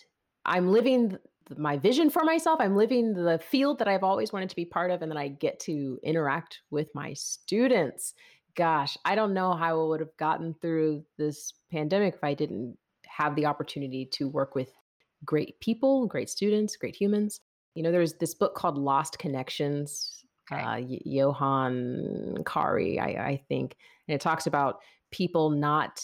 I'm 0.44 0.70
living 0.70 1.18
my 1.57 1.77
vision 1.77 2.11
for 2.11 2.25
myself. 2.25 2.61
I'm 2.61 2.77
living 2.77 3.13
the 3.15 3.39
field 3.39 3.79
that 3.79 3.89
I've 3.89 4.05
always 4.05 4.33
wanted 4.33 4.51
to 4.51 4.57
be 4.57 4.65
part 4.65 4.91
of, 4.91 5.03
and 5.03 5.11
that 5.11 5.19
I 5.19 5.29
get 5.29 5.61
to 5.61 5.99
interact 6.03 6.61
with 6.71 6.89
my 6.95 7.13
students. 7.15 8.15
Gosh, 8.57 8.97
I 9.05 9.15
don't 9.15 9.35
know 9.35 9.55
how 9.55 9.81
I 9.81 9.89
would 9.89 10.01
have 10.01 10.17
gotten 10.17 10.55
through 10.61 11.05
this 11.19 11.53
pandemic 11.71 12.15
if 12.15 12.25
I 12.25 12.35
didn't 12.35 12.77
have 13.07 13.35
the 13.37 13.47
opportunity 13.47 14.07
to 14.13 14.29
work 14.29 14.55
with 14.55 14.71
great 15.25 15.59
people, 15.61 16.07
great 16.07 16.31
students, 16.31 16.77
great 16.77 16.97
humans. 16.97 17.41
You 17.75 17.83
know, 17.83 17.93
there's 17.93 18.15
this 18.15 18.35
book 18.35 18.55
called 18.55 18.77
Lost 18.79 19.19
Connections, 19.19 20.25
Okay. 20.51 20.61
uh, 20.63 20.81
Y- 20.81 21.01
Johann 21.05 22.43
Hari, 22.49 22.99
I, 22.99 23.07
I 23.07 23.44
think, 23.48 23.77
and 24.09 24.15
it 24.15 24.21
talks 24.21 24.46
about 24.46 24.81
people 25.13 25.51
not 25.51 26.01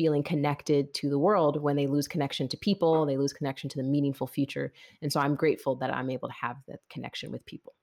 feeling 0.00 0.22
connected 0.22 0.94
to 0.94 1.10
the 1.10 1.18
world 1.18 1.60
when 1.60 1.76
they 1.76 1.86
lose 1.86 2.08
connection 2.08 2.48
to 2.48 2.56
people, 2.56 3.04
they 3.04 3.18
lose 3.18 3.34
connection 3.34 3.68
to 3.68 3.76
the 3.76 3.82
meaningful 3.82 4.26
future. 4.26 4.72
And 5.02 5.12
so 5.12 5.20
I'm 5.20 5.34
grateful 5.34 5.74
that 5.76 5.94
I'm 5.94 6.08
able 6.08 6.26
to 6.26 6.34
have 6.40 6.56
that 6.68 6.80
connection 6.88 7.30
with 7.30 7.44
people. 7.44 7.74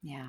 Yeah. 0.00 0.28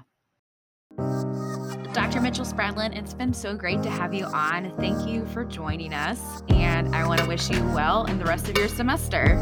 Dr. 1.94 2.22
Mitchell 2.22 2.44
Spradlin, 2.44 2.98
it's 2.98 3.14
been 3.14 3.36
so 3.36 3.56
great 3.56 3.84
to 3.84 3.90
have 3.92 4.16
you 4.16 4.26
on. 4.26 4.76
Thank 4.80 5.08
you 5.08 5.28
for 5.28 5.46
joining 5.46 5.94
us. 5.94 6.42
And 6.50 6.96
I 6.96 7.06
want 7.06 7.22
to 7.22 7.28
wish 7.28 7.52
you 7.52 7.64
well 7.66 8.06
in 8.06 8.18
the 8.18 8.26
rest 8.26 8.50
of 8.50 8.58
your 8.58 8.68
semester. 8.68 9.38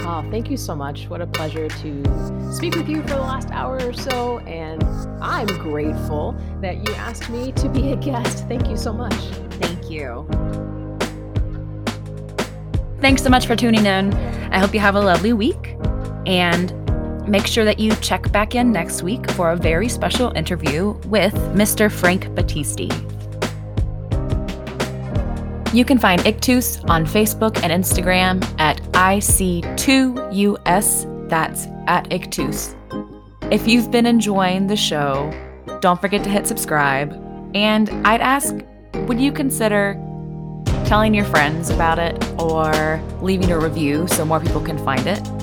Oh, 0.00 0.22
thank 0.30 0.50
you 0.50 0.58
so 0.58 0.76
much. 0.76 1.08
What 1.08 1.22
a 1.22 1.26
pleasure 1.26 1.68
to 1.68 2.52
speak 2.52 2.74
with 2.74 2.86
you 2.86 3.00
for 3.00 3.14
the 3.14 3.20
last 3.20 3.50
hour 3.50 3.78
or 3.82 3.94
so. 3.94 4.40
And 4.40 4.84
I'm 5.22 5.46
grateful 5.46 6.36
that 6.60 6.86
you 6.86 6.94
asked 6.96 7.30
me 7.30 7.52
to 7.52 7.70
be 7.70 7.92
a 7.92 7.96
guest. 7.96 8.46
Thank 8.46 8.68
you 8.68 8.76
so 8.76 8.92
much. 8.92 9.14
Thank 9.52 9.90
you. 9.90 10.79
Thanks 13.00 13.22
so 13.22 13.30
much 13.30 13.46
for 13.46 13.56
tuning 13.56 13.86
in. 13.86 14.12
I 14.52 14.58
hope 14.58 14.74
you 14.74 14.80
have 14.80 14.94
a 14.94 15.00
lovely 15.00 15.32
week. 15.32 15.74
And 16.26 16.74
make 17.26 17.46
sure 17.46 17.64
that 17.64 17.78
you 17.78 17.94
check 17.96 18.30
back 18.30 18.54
in 18.54 18.72
next 18.72 19.02
week 19.02 19.30
for 19.30 19.52
a 19.52 19.56
very 19.56 19.88
special 19.88 20.36
interview 20.36 20.90
with 21.06 21.32
Mr. 21.54 21.90
Frank 21.90 22.26
Battisti. 22.34 22.90
You 25.72 25.84
can 25.84 25.98
find 25.98 26.20
Ictus 26.26 26.80
on 26.88 27.06
Facebook 27.06 27.62
and 27.62 27.72
Instagram 27.72 28.42
at 28.60 28.82
IC2US, 28.92 31.06
that's 31.30 31.68
at 31.86 32.12
Ictus. 32.12 32.74
If 33.50 33.66
you've 33.66 33.90
been 33.90 34.04
enjoying 34.04 34.66
the 34.66 34.76
show, 34.76 35.32
don't 35.80 36.00
forget 36.00 36.22
to 36.24 36.30
hit 36.30 36.46
subscribe. 36.46 37.12
And 37.54 37.88
I'd 38.06 38.20
ask, 38.20 38.54
would 39.06 39.20
you 39.20 39.32
consider 39.32 39.94
telling 40.90 41.14
your 41.14 41.24
friends 41.26 41.70
about 41.70 42.00
it 42.00 42.20
or 42.36 43.00
leaving 43.22 43.52
a 43.52 43.56
review 43.56 44.08
so 44.08 44.24
more 44.24 44.40
people 44.40 44.60
can 44.60 44.76
find 44.84 45.06
it? 45.06 45.39